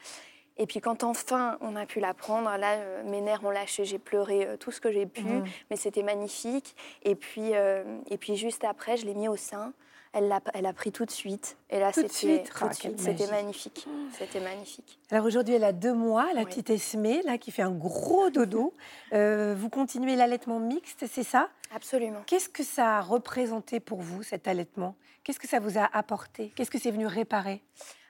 Et 0.58 0.68
puis 0.68 0.80
quand 0.82 1.04
enfin 1.04 1.58
on 1.62 1.76
a 1.76 1.86
pu 1.86 2.00
la 2.00 2.14
prendre, 2.14 2.50
là 2.58 2.74
euh, 2.74 3.04
mes 3.04 3.22
nerfs 3.22 3.44
ont 3.44 3.50
lâché, 3.52 3.86
j'ai 3.86 4.00
pleuré 4.00 4.46
euh, 4.46 4.58
tout 4.58 4.72
ce 4.72 4.82
que 4.82 4.92
j'ai 4.92 5.06
pu, 5.06 5.24
Mhm. 5.24 5.44
mais 5.70 5.76
c'était 5.76 6.04
magnifique. 6.04 6.76
Et 7.04 7.16
puis 7.16 7.56
euh, 7.56 7.84
et 8.10 8.18
puis 8.18 8.36
juste 8.36 8.64
après, 8.64 8.98
je 8.98 9.06
l'ai 9.06 9.14
mis 9.16 9.28
au 9.28 9.36
sein. 9.38 9.74
Elle 10.14 10.28
l'a 10.28 10.42
elle 10.54 10.66
a 10.66 10.74
pris 10.74 10.92
tout 10.92 11.06
de 11.06 11.12
suite. 11.12 11.56
Et 11.70 11.80
là 11.80 11.94
Tout 11.94 12.04
de 12.04 12.08
c'était 12.10 12.36
suite? 12.44 12.52
tout 12.54 12.66
Ah, 12.70 12.74
suite, 12.74 13.00
c'était 13.00 13.28
magnifique. 13.28 13.88
C'était 14.12 14.42
magnifique. 14.42 15.00
Alors 15.10 15.26
aujourd'hui, 15.26 15.54
elle 15.56 15.64
a 15.64 15.72
deux 15.72 15.94
mois, 15.94 16.34
la 16.34 16.42
Oui. 16.42 16.48
petite 16.48 16.70
Esmé, 16.70 17.22
là, 17.24 17.38
qui 17.38 17.50
fait 17.52 17.62
un 17.62 17.72
gros 17.72 18.30
dodo. 18.30 18.74
Vous 19.14 19.70
continuez 19.70 20.18
l'allaitement 20.18 20.60
mixte, 20.60 21.06
c'est 21.10 21.24
ça? 21.24 21.50
Absolument. 21.74 22.22
Qu'est-ce 22.28 22.50
que 22.50 22.64
ça 22.64 22.98
a 22.98 23.02
représenté 23.02 23.80
pour 23.80 24.02
vous, 24.02 24.22
cet 24.22 24.50
allaitement? 24.50 24.96
Qu'est-ce 25.24 25.40
que 25.40 25.48
ça 25.48 25.60
vous 25.62 25.78
a 25.78 25.86
apporté? 25.94 26.52
Qu'est-ce 26.56 26.72
que 26.72 26.78
c'est 26.80 26.92
venu 26.92 27.08
réparer? 27.08 27.64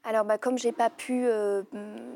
Alors, 0.03 0.25
bah, 0.25 0.39
comme 0.39 0.57
j'ai 0.57 0.71
pas 0.71 0.89
pu 0.89 1.27
euh, 1.27 1.61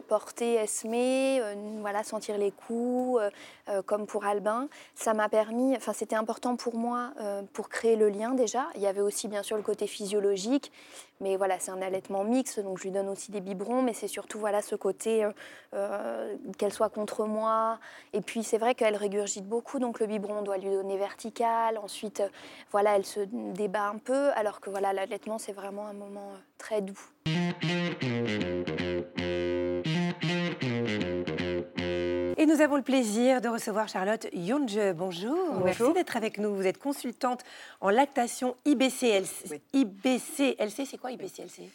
porter 0.08 0.56
Esme, 0.56 0.92
euh, 0.96 1.54
voilà, 1.82 2.04
sentir 2.04 2.36
les 2.36 2.50
coups, 2.50 3.22
euh, 3.70 3.82
comme 3.84 4.08
pour 4.08 4.25
Albin, 4.25 4.70
ça 4.96 5.13
m'a 5.13 5.30
permis. 5.30 5.75
Enfin, 5.75 5.94
c'était 5.94 6.15
important 6.15 6.56
pour 6.56 6.75
moi 6.75 7.12
pour 7.54 7.70
créer 7.70 7.96
le 7.96 8.10
lien 8.10 8.34
déjà. 8.34 8.68
Il 8.75 8.82
y 8.82 8.88
avait 8.88 9.01
aussi 9.01 9.27
bien 9.27 9.44
sûr 9.44 9.56
le 9.56 9.63
côté 9.63 9.86
physiologique, 9.86 10.72
mais 11.20 11.38
voilà, 11.38 11.60
c'est 11.60 11.72
un 11.72 11.82
allaitement 11.82 12.24
mixte, 12.24 12.60
donc 12.60 12.80
je 12.80 12.84
lui 12.84 12.92
donne 12.92 13.10
aussi 13.10 13.32
des 13.32 13.42
biberons, 13.42 13.82
mais 13.82 13.94
c'est 13.94 14.08
surtout 14.08 14.39
voilà 14.39 14.62
ce 14.62 14.75
côté 14.75 15.27
qu'elle 16.58 16.74
soit 16.74 16.89
contre 16.89 17.25
moi. 17.25 17.80
Et 18.13 18.22
puis 18.22 18.44
c'est 18.44 18.58
vrai 18.58 18.75
qu'elle 18.75 18.96
régurgite 18.96 19.48
beaucoup, 19.48 19.80
donc 19.80 20.00
le 20.00 20.08
biberon 20.08 20.39
on 20.39 20.42
doit 20.42 20.58
lui 20.58 20.70
donner 20.70 20.98
vertical. 20.98 21.77
Ensuite, 21.77 22.24
voilà, 22.72 22.96
elle 22.96 23.06
se 23.06 23.22
débat 23.22 23.88
un 23.88 23.98
peu, 23.98 24.32
alors 24.36 24.60
que 24.60 24.70
voilà, 24.70 24.94
l'allaitement 24.94 25.38
c'est 25.38 25.54
vraiment 25.54 25.88
un 25.88 25.94
moment 25.94 26.32
très 26.58 26.82
doux. 26.82 27.00
Et 32.38 32.45
nous 32.45 32.62
avons 32.62 32.75
le 32.75 32.81
plaisir 32.83 33.41
de 33.41 33.47
recevoir 33.47 33.88
Charlotte 33.88 34.27
Yonge. 34.33 34.93
Bonjour. 34.93 35.62
Merci 35.63 35.93
d'être 35.93 36.17
avec 36.17 36.38
nous. 36.38 36.53
Vous 36.53 36.67
êtes 36.67 36.77
consultante 36.77 37.41
en 37.81 37.89
lactation 37.89 38.55
IBCLC. 38.65 39.62
IBCLC, 39.74 40.85
c'est 40.85 40.97
quoi 40.97 41.12
IBCLC 41.12 41.69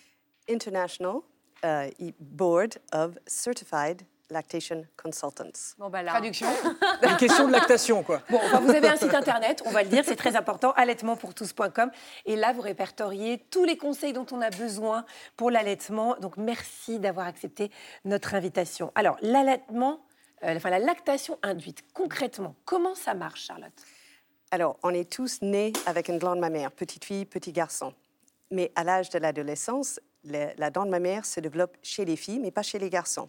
International 0.49 1.21
uh, 1.65 2.13
Board 2.21 2.79
of 2.93 3.19
Certified 3.27 4.03
Lactation 4.31 4.87
Consultants. 4.97 5.75
Bon, 5.79 5.91
bah 5.91 6.05
Traduction. 6.05 6.49
Une 7.03 7.17
question 7.17 7.47
de 7.47 7.53
lactation, 7.53 8.03
quoi. 8.03 8.23
Bon, 8.31 8.41
vous 8.63 8.71
avez 8.71 8.89
un 8.89 8.97
site 8.97 9.15
internet, 9.15 9.63
on 9.67 9.71
va 9.71 9.83
le 9.83 9.89
dire, 9.89 10.05
c'est 10.05 10.17
très 10.17 10.37
important, 10.37 10.73
allaitementpourtous.com. 10.73 11.91
Et 12.27 12.37
là, 12.37 12.53
vous 12.53 12.61
répertoriez 12.61 13.39
tous 13.51 13.65
les 13.65 13.77
conseils 13.77 14.13
dont 14.13 14.27
on 14.33 14.41
a 14.41 14.51
besoin 14.51 15.05
pour 15.37 15.51
l'allaitement. 15.51 16.17
Donc, 16.21 16.37
merci 16.37 16.99
d'avoir 16.99 17.27
accepté 17.27 17.71
notre 18.05 18.35
invitation. 18.35 18.93
Alors, 18.95 19.17
l'allaitement, 19.23 20.01
euh, 20.45 20.57
enfin, 20.57 20.71
la 20.71 20.79
lactation 20.79 21.39
induite, 21.43 21.83
concrètement, 21.93 22.55
comment 22.65 22.95
ça 22.95 23.15
marche, 23.15 23.47
Charlotte? 23.47 23.73
Alors, 24.51 24.79
on 24.83 24.91
est 24.91 25.11
tous 25.11 25.43
nés 25.43 25.73
avec 25.87 26.09
une 26.09 26.19
glande 26.19 26.41
mammaire, 26.41 26.73
petite 26.73 27.05
fille, 27.05 27.25
petit 27.25 27.53
garçon. 27.53 27.95
Mais 28.51 28.73
à 28.75 28.83
l'âge 28.83 29.11
de 29.11 29.19
l'adolescence, 29.19 30.01
la 30.25 30.71
dent 30.71 30.85
de 30.85 30.91
mammaire 30.91 31.25
se 31.25 31.41
développe 31.41 31.77
chez 31.83 32.05
les 32.05 32.17
filles, 32.17 32.41
mais 32.41 32.51
pas 32.51 32.63
chez 32.63 32.79
les 32.79 32.91
garçons. 32.91 33.29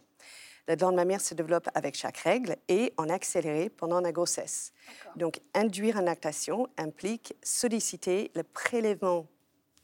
La 0.71 0.77
glande 0.77 0.95
mammaire 0.95 1.19
se 1.19 1.33
développe 1.33 1.67
avec 1.75 1.97
chaque 1.97 2.19
règle 2.19 2.55
et 2.69 2.93
en 2.95 3.09
accéléré 3.09 3.67
pendant 3.67 3.99
la 3.99 4.13
grossesse. 4.13 4.71
Donc, 5.17 5.41
induire 5.53 5.97
en 5.97 6.01
lactation 6.01 6.65
implique 6.77 7.35
solliciter 7.43 8.31
le 8.35 8.43
prélèvement 8.43 9.27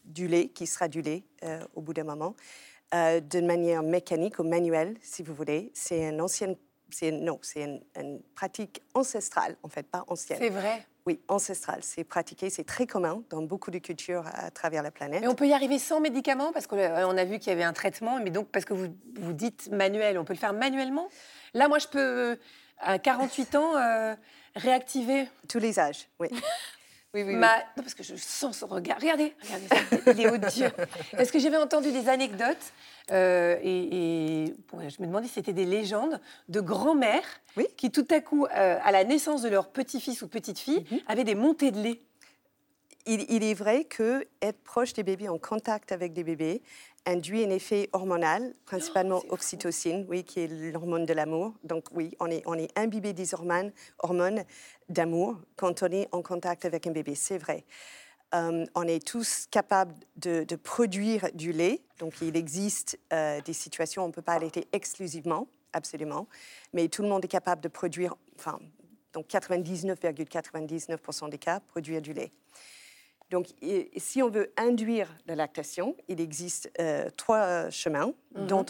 du 0.06 0.29
lait, 0.29 0.48
qui 0.48 0.65
sera 0.65 0.88
du 0.88 1.01
lait 1.01 1.25
euh, 1.44 1.60
au 1.75 1.82
bout 1.82 1.94
d'un 1.94 2.06
moment, 2.06 2.38
euh, 2.94 3.20
d'une 3.20 3.46
manière 3.46 3.84
mécanique 3.84 4.39
ou 4.39 4.44
manuelle, 4.44 4.96
si 5.01 5.24
vous 5.24 5.36
voulez. 5.36 5.72
C'est 5.74 6.08
une 6.08 6.22
ancienne, 6.22 6.56
non, 7.01 7.38
c'est 7.41 7.82
une, 8.00 8.22
pratique 8.34 8.82
ancestrale, 8.94 9.58
en 9.63 9.67
fait, 9.67 9.84
pas 9.84 10.06
ancienne. 10.08 10.39
C'est 10.39 10.48
vrai. 10.48 10.86
Oui, 11.08 11.22
ancestrale. 11.30 11.80
C'est 11.84 12.04
pratiqué, 12.04 12.50
c'est 12.50 12.66
très 12.66 12.86
commun 12.86 13.24
dans 13.30 13.42
beaucoup 13.42 13.72
de 13.72 13.78
cultures 13.78 14.26
à 14.34 14.52
travers 14.52 14.84
la 14.84 14.92
planète. 14.92 15.24
Et 15.24 15.28
on 15.30 15.36
peut 15.36 15.48
y 15.48 15.54
arriver 15.54 15.80
sans 15.80 16.02
médicaments 16.02 16.52
parce 16.52 16.68
qu'on 16.68 16.78
euh, 16.78 17.18
a 17.18 17.24
vu 17.24 17.40
qu'il 17.40 17.48
y 17.48 17.54
avait 17.54 17.64
un 17.64 17.72
traitement, 17.72 18.20
mais 18.20 18.30
donc 18.30 18.50
parce 18.50 18.66
que 18.66 18.74
vous, 18.74 18.88
vous 19.18 19.32
dites 19.32 19.70
manuel, 19.72 20.20
on 20.20 20.26
peut 20.26 20.34
le 20.34 20.38
faire 20.38 20.52
manuellement? 20.52 21.08
Là, 21.54 21.70
moi, 21.70 21.80
je 21.80 21.88
peux, 21.88 22.38
à 22.80 23.00
48 23.00 23.56
ans, 23.56 23.78
euh, 23.78 24.16
réactiver. 24.56 25.30
Tous 25.48 25.60
les 25.60 25.80
âges, 25.80 26.10
oui. 26.20 26.28
Oui, 27.14 27.24
oui, 27.24 27.36
Non, 27.36 27.48
parce 27.78 27.94
que 27.94 28.04
je 28.04 28.16
sens 28.16 28.60
son 28.60 28.68
regard. 28.68 28.98
Regardez, 29.00 29.34
regardez 29.42 30.20
il 30.20 30.26
est 30.26 30.30
odieux. 30.30 30.72
Parce 31.12 31.32
que 31.32 31.40
j'avais 31.40 31.58
entendu 31.58 31.92
des 31.92 32.10
anecdotes 32.10 32.74
euh, 33.12 33.58
et, 33.64 34.54
je 34.74 35.02
me 35.02 35.08
demandais 35.08 35.28
si 35.28 35.36
c'était 35.36 35.54
des 35.54 35.66
légendes 35.66 36.20
de 36.50 36.60
grand-mères 36.60 37.42
qui, 37.78 37.92
tout 37.92 38.06
à 38.12 38.20
coup, 38.20 38.46
euh, 38.46 38.78
à 38.84 38.92
la 38.92 39.06
naissance 39.06 39.42
de 39.42 39.50
leur 39.50 39.70
petit-fils 39.70 40.22
ou 40.22 40.28
petite-fille, 40.28 40.86
mhm. 40.92 41.00
avaient 41.08 41.24
des 41.24 41.36
montées 41.36 41.72
de 41.72 41.80
lait. 41.82 42.02
Il, 43.08 43.44
est 43.44 43.54
vrai 43.54 43.86
que 43.86 44.28
être 44.42 44.62
proche 44.64 44.92
des 44.92 45.04
bébés, 45.04 45.30
en 45.30 45.38
contact 45.38 45.94
avec 45.94 46.12
des 46.12 46.26
bébés, 46.26 46.62
induit 47.06 47.44
un 47.44 47.50
effet 47.50 47.90
hormonal, 47.94 48.54
principalement 48.66 49.22
oh, 49.30 49.34
oxytocine, 49.34 50.06
oui, 50.10 50.26
qui 50.26 50.42
est 50.42 50.48
l'hormone 50.48 51.06
de 51.06 51.14
l'amour. 51.14 51.54
Donc 51.64 51.86
oui, 51.94 52.14
on 52.20 52.30
est, 52.30 52.44
on 52.46 52.56
est 52.56 52.78
imbibé 52.78 53.14
des 53.14 53.34
hormones, 53.34 53.72
hormones 54.00 54.44
d'amour 54.90 55.38
quand 55.56 55.84
on 55.84 55.88
est 55.88 56.10
en 56.12 56.22
contact 56.22 56.66
avec 56.66 56.86
un 56.86 56.92
bébé, 56.92 57.16
c'est 57.16 57.38
vrai. 57.38 57.64
Euh, 58.36 58.66
on 58.76 58.84
est 58.84 59.02
tous 59.06 59.48
capables 59.50 59.96
de, 60.18 60.44
produire 60.56 61.30
du 61.34 61.54
lait. 61.54 61.82
Donc, 62.00 62.16
il 62.22 62.36
existe 62.36 63.00
euh, 63.14 63.40
des 63.42 63.54
situations 63.54 64.02
où 64.02 64.06
on 64.06 64.10
ne 64.10 64.14
peut 64.14 64.22
pas 64.22 64.34
allaiter 64.34 64.68
exclusivement, 64.74 65.48
absolument, 65.72 66.28
mais 66.74 66.90
tout 66.90 67.04
le 67.04 67.08
monde 67.08 67.24
est 67.24 67.30
capable 67.30 67.62
de 67.62 67.70
produire, 67.70 68.16
enfin, 68.38 68.60
donc 69.14 69.28
99,99% 69.28 71.30
des 71.30 71.38
cas, 71.38 71.62
produire 71.62 72.02
du 72.02 72.12
lait. 72.12 72.34
Donc, 73.29 73.48
si 73.98 74.22
on 74.22 74.29
veut 74.29 74.53
induire 74.57 75.13
la 75.25 75.36
lactation, 75.36 75.96
il 76.07 76.22
existe 76.22 76.72
euh, 76.79 77.10
trois 77.17 77.69
chemins, 77.69 78.13
mm-hmm. 78.36 78.46
dont 78.48 78.65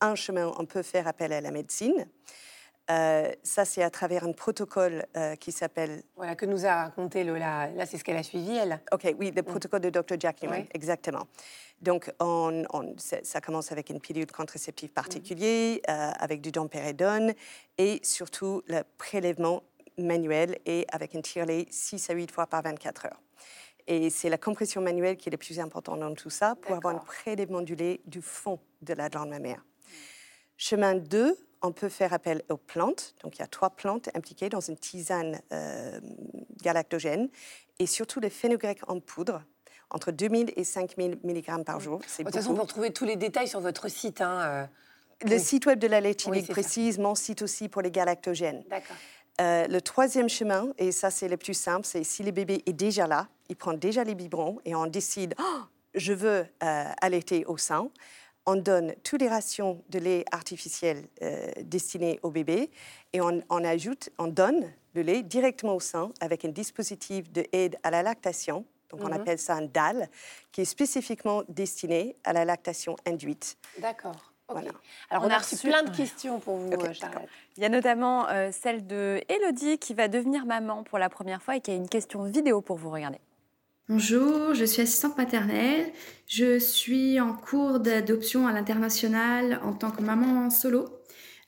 un 0.00 0.14
chemin, 0.14 0.52
on 0.58 0.64
peut 0.64 0.82
faire 0.82 1.06
appel 1.06 1.32
à 1.32 1.40
la 1.40 1.50
médecine. 1.50 2.06
Euh, 2.90 3.30
ça, 3.44 3.64
c'est 3.64 3.82
à 3.82 3.90
travers 3.90 4.24
un 4.24 4.32
protocole 4.32 5.06
euh, 5.16 5.36
qui 5.36 5.52
s'appelle. 5.52 6.02
Voilà, 6.16 6.34
que 6.34 6.46
nous 6.46 6.66
a 6.66 6.74
raconté 6.84 7.22
Lola. 7.22 7.68
Là, 7.68 7.86
c'est 7.86 7.98
ce 7.98 8.04
qu'elle 8.04 8.16
a 8.16 8.22
suivi, 8.22 8.56
elle. 8.56 8.80
OK, 8.92 9.14
oui, 9.18 9.30
le 9.30 9.42
mm. 9.42 9.44
protocole 9.44 9.80
de 9.80 9.90
Dr. 9.90 10.16
Jack 10.18 10.42
Newman, 10.42 10.64
exactement. 10.74 11.28
Donc, 11.80 12.12
on, 12.18 12.64
ça 12.96 13.40
commence 13.40 13.70
avec 13.70 13.90
une 13.90 14.00
pilule 14.00 14.26
contraceptive 14.26 14.90
particulière, 14.90 15.76
mm. 15.76 15.90
euh, 15.90 16.10
avec 16.18 16.40
du 16.40 16.50
dompéridone 16.50 17.34
et 17.78 18.00
surtout 18.02 18.62
le 18.66 18.82
prélèvement 18.98 19.62
manuel 19.96 20.58
et 20.66 20.84
avec 20.90 21.14
un 21.14 21.20
tire-lait 21.20 21.66
6 21.70 22.10
à 22.10 22.14
8 22.14 22.30
fois 22.30 22.46
par 22.46 22.62
24 22.62 23.06
heures. 23.06 23.20
Et 23.90 24.08
c'est 24.08 24.28
la 24.28 24.38
compression 24.38 24.80
manuelle 24.80 25.16
qui 25.16 25.28
est 25.28 25.32
le 25.32 25.36
plus 25.36 25.58
important 25.58 25.96
dans 25.96 26.14
tout 26.14 26.30
ça 26.30 26.54
pour 26.54 26.76
avoir 26.76 26.94
un 26.94 26.98
prélèvement 26.98 27.60
du 27.60 27.74
lait 27.74 28.00
du 28.06 28.22
fond 28.22 28.60
de 28.82 28.94
la 28.94 29.08
glande 29.08 29.30
mammaire. 29.30 29.64
Chemin 30.56 30.94
2, 30.94 31.36
on 31.62 31.72
peut 31.72 31.88
faire 31.88 32.12
appel 32.12 32.44
aux 32.50 32.56
plantes. 32.56 33.16
Donc, 33.24 33.36
il 33.36 33.40
y 33.40 33.42
a 33.42 33.48
trois 33.48 33.70
plantes 33.70 34.08
impliquées 34.14 34.48
dans 34.48 34.60
une 34.60 34.76
tisane 34.76 35.40
euh, 35.50 35.98
galactogène 36.62 37.30
et 37.80 37.86
surtout 37.86 38.20
le 38.20 38.28
phénogrec 38.28 38.78
en 38.86 39.00
poudre, 39.00 39.42
entre 39.90 40.12
2000 40.12 40.52
et 40.54 40.62
5000 40.62 41.18
mg 41.24 41.64
par 41.64 41.80
jour. 41.80 41.98
De 41.98 42.22
toute 42.22 42.32
façon, 42.32 42.54
vous 42.54 42.62
retrouvez 42.62 42.92
tous 42.92 43.04
les 43.04 43.16
détails 43.16 43.48
sur 43.48 43.58
votre 43.58 43.88
site. 43.90 44.20
Hein, 44.20 44.40
euh. 44.40 44.66
Le 45.28 45.38
site 45.38 45.66
web 45.66 45.80
de 45.80 45.88
la 45.88 46.00
laite 46.00 46.24
précise 46.48 46.98
mon 46.98 47.16
site 47.16 47.42
aussi 47.42 47.68
pour 47.68 47.82
les 47.82 47.90
galactogènes. 47.90 48.62
D'accord. 48.70 48.96
Euh, 49.40 49.66
le 49.66 49.80
troisième 49.80 50.28
chemin, 50.28 50.68
et 50.78 50.92
ça 50.92 51.10
c'est 51.10 51.28
le 51.28 51.36
plus 51.36 51.54
simple, 51.54 51.86
c'est 51.86 52.04
si 52.04 52.22
le 52.22 52.30
bébé 52.30 52.62
est 52.66 52.72
déjà 52.72 53.06
là, 53.06 53.28
il 53.48 53.56
prend 53.56 53.72
déjà 53.72 54.04
les 54.04 54.14
biberons 54.14 54.58
et 54.64 54.74
on 54.74 54.86
décide, 54.86 55.34
oh, 55.40 55.60
je 55.94 56.12
veux 56.12 56.46
allaiter 56.60 57.44
au 57.46 57.56
sein 57.56 57.90
on 58.46 58.56
donne 58.56 58.94
toutes 59.04 59.20
les 59.20 59.28
rations 59.28 59.82
de 59.90 59.98
lait 59.98 60.24
artificiel 60.32 61.04
euh, 61.22 61.50
destinées 61.62 62.18
au 62.22 62.30
bébé 62.30 62.70
et 63.12 63.20
on, 63.20 63.64
ajoute, 63.64 64.10
on 64.18 64.26
donne 64.26 64.72
le 64.94 65.02
lait 65.02 65.22
directement 65.22 65.76
au 65.76 65.80
sein 65.80 66.10
avec 66.20 66.44
un 66.44 66.48
dispositif 66.48 67.30
de 67.32 67.44
aide 67.52 67.76
à 67.82 67.90
la 67.90 68.02
lactation. 68.02 68.64
Donc, 68.88 69.02
on 69.04 69.06
mhm. 69.06 69.12
appelle 69.12 69.38
ça 69.38 69.54
un 69.54 69.62
DAL, 69.62 70.08
qui 70.50 70.62
est 70.62 70.64
spécifiquement 70.64 71.44
destiné 71.48 72.16
à 72.24 72.32
la 72.32 72.44
lactation 72.44 72.96
induite. 73.06 73.56
D'accord. 73.78 74.29
Alors, 74.56 75.24
on, 75.24 75.30
a 75.30 75.38
reçu 75.38 75.56
plein 75.56 75.82
de 75.82 75.94
questions 75.94 76.40
pour 76.40 76.56
vous, 76.56 76.70
Charlotte. 76.92 77.28
Il 77.56 77.62
y 77.62 77.66
a 77.66 77.68
notamment 77.68 78.28
euh, 78.28 78.50
celle 78.52 78.86
de 78.86 79.20
Elodie 79.28 79.78
qui 79.78 79.94
va 79.94 80.08
devenir 80.08 80.46
maman 80.46 80.82
pour 80.82 80.98
la 80.98 81.08
première 81.08 81.42
fois 81.42 81.56
et 81.56 81.60
qui 81.60 81.70
a 81.70 81.74
une 81.74 81.88
question 81.88 82.24
vidéo 82.24 82.60
pour 82.60 82.76
vous. 82.76 82.90
regarder. 82.90 83.18
Bonjour, 83.88 84.54
je 84.54 84.64
suis 84.64 84.82
assistante 84.82 85.18
maternelle. 85.18 85.92
Je 86.26 86.58
suis 86.58 87.20
en 87.20 87.32
cours 87.32 87.80
d'adoption 87.80 88.46
à 88.46 88.52
l'international 88.52 89.60
en 89.64 89.72
tant 89.72 89.90
que 89.90 90.02
maman 90.02 90.46
en 90.46 90.50
solo. 90.50 90.88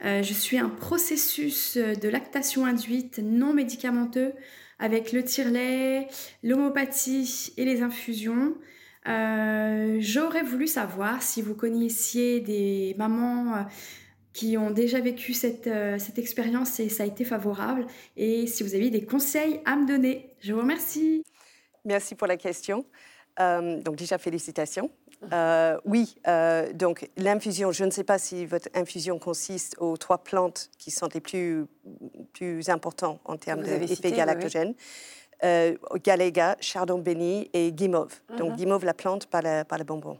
Euh, 0.05 0.23
je 0.23 0.33
suis 0.33 0.59
un 0.59 0.69
processus 0.69 1.77
de 1.77 2.09
lactation 2.09 2.67
induite 2.67 3.21
non 3.23 3.53
médicamenteux 3.53 4.33
avec 4.81 5.13
le 5.13 5.23
tire-lait, 5.23 6.09
l'homopathie 6.43 7.53
et 7.57 7.65
les 7.65 7.83
infusions. 7.83 8.57
Euh, 9.09 9.97
j'aurais 10.01 10.43
voulu 10.43 10.67
savoir 10.67 11.23
si 11.23 11.43
vous 11.43 11.55
connaissiez 11.55 12.41
des 12.41 12.95
mamans 12.99 13.57
euh, 13.57 13.61
qui 14.33 14.57
ont 14.57 14.71
déjà 14.71 15.01
vécu 15.01 15.35
cette, 15.35 15.69
cette 15.99 16.19
expérience 16.19 16.81
et 16.81 16.89
ça 16.89 17.03
a 17.03 17.07
été 17.07 17.25
favorable 17.25 17.87
et 18.17 18.47
si 18.47 18.63
vous 18.63 18.75
aviez 18.75 18.91
des 18.91 19.05
conseils 19.05 19.61
à 19.65 19.77
me 19.77 19.87
donner. 19.87 20.35
Je 20.41 20.53
vous 20.53 20.61
remercie. 20.61 21.23
Merci 21.85 22.15
pour 22.15 22.27
la 22.27 22.37
question. 22.37 22.87
Euh, 23.41 23.81
donc 23.81 23.97
déjà, 23.97 24.19
félicitations. 24.19 24.91
Euh, 25.33 25.79
oui, 25.85 26.17
euh, 26.27 26.73
donc 26.73 27.09
l'infusion, 27.17 27.71
je 27.71 27.85
ne 27.85 27.91
sais 27.91 28.05
pas 28.05 28.19
si 28.19 28.45
votre 28.45 28.69
infusion 28.75 29.19
consiste 29.19 29.77
aux 29.79 29.97
trois 29.97 30.19
plantes 30.19 30.69
qui 30.79 30.91
sont 30.91 31.09
les 31.15 31.21
plus, 31.21 31.67
plus 32.33 32.69
importants 32.69 33.21
en 33.25 33.37
termes 33.37 33.63
d'effet 33.63 34.13
galactogène. 34.13 34.75
Euh, 35.45 35.75
Galega, 36.05 36.57
Chardon 36.61 36.99
béni 36.99 37.51
et 37.53 37.73
Guimauve. 37.73 38.21
Donc 38.39 38.57
Guimauve, 38.57 38.85
la 38.85 38.95
plante, 38.95 39.27
pas 39.27 39.41
le, 39.43 39.65
pas 39.65 39.79
le 39.79 39.85
bonbon. 39.85 40.19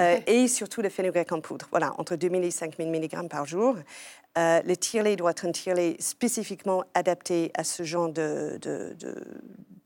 Euh, 0.00 0.18
et 0.26 0.48
surtout 0.48 0.82
le 0.82 0.88
fenugrec 0.88 1.30
en 1.32 1.40
poudre. 1.40 1.66
Voilà, 1.70 1.92
entre 1.98 2.16
2000 2.16 2.44
et 2.44 2.50
5000 2.50 2.88
mg 2.90 3.28
par 3.28 3.44
jour. 3.46 3.76
Euh, 4.38 4.60
le 4.64 4.76
tire-lait 4.76 5.16
doit 5.16 5.30
être 5.30 5.46
un 5.46 5.52
tire-lait 5.52 5.96
spécifiquement 5.98 6.84
adapté 6.94 7.50
à 7.54 7.64
ce 7.64 7.82
genre 7.84 8.08
de, 8.10 8.58
de, 8.60 8.94
de, 8.98 9.14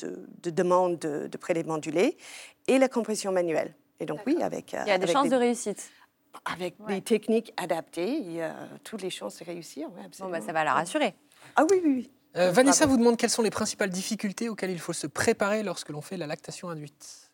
de- 0.00 0.26
de 0.42 0.50
demande 0.50 0.98
de, 0.98 1.28
prélèvement 1.36 1.78
du 1.78 1.90
lait 1.90 2.16
et 2.66 2.78
la 2.78 2.88
compression 2.88 3.30
manuelle. 3.32 3.74
Et 4.00 4.06
donc 4.06 4.20
oui, 4.26 4.38
avec, 4.42 4.74
euh, 4.74 4.82
Il 4.86 4.88
y 4.88 4.92
a 4.92 4.98
des 4.98 5.06
chances 5.06 5.24
des- 5.24 5.30
de 5.30 5.36
réussite. 5.36 5.90
avec 6.44 6.74
Ouais. 6.80 6.94
des 6.96 7.02
techniques 7.02 7.52
adaptées, 7.56 8.08
il 8.16 8.32
y 8.32 8.40
a 8.42 8.54
toutes 8.82 9.02
les 9.02 9.10
chances 9.10 9.38
de 9.38 9.44
réussir. 9.44 9.88
ouais, 9.96 10.08
Bon, 10.18 10.28
bah, 10.30 10.40
ça 10.40 10.52
va 10.52 10.64
la 10.64 10.72
rassurer. 10.74 11.14
Ah 11.54 11.64
oui, 11.70 11.80
oui, 11.84 11.92
oui. 11.96 12.10
Euh, 12.37 12.50
Vanessa 12.50 12.87
vous 12.87 12.96
demande 12.96 13.16
quelles 13.16 13.30
sont 13.30 13.42
les 13.42 13.50
principales 13.50 13.90
difficultés 13.90 14.49
auxquelles 14.49 14.70
il 14.70 14.78
faut 14.78 14.92
se 14.92 15.06
préparer 15.06 15.62
lorsque 15.62 15.88
l'on 15.88 16.00
fait 16.00 16.16
la 16.16 16.26
lactation 16.26 16.70
induite. 16.70 17.30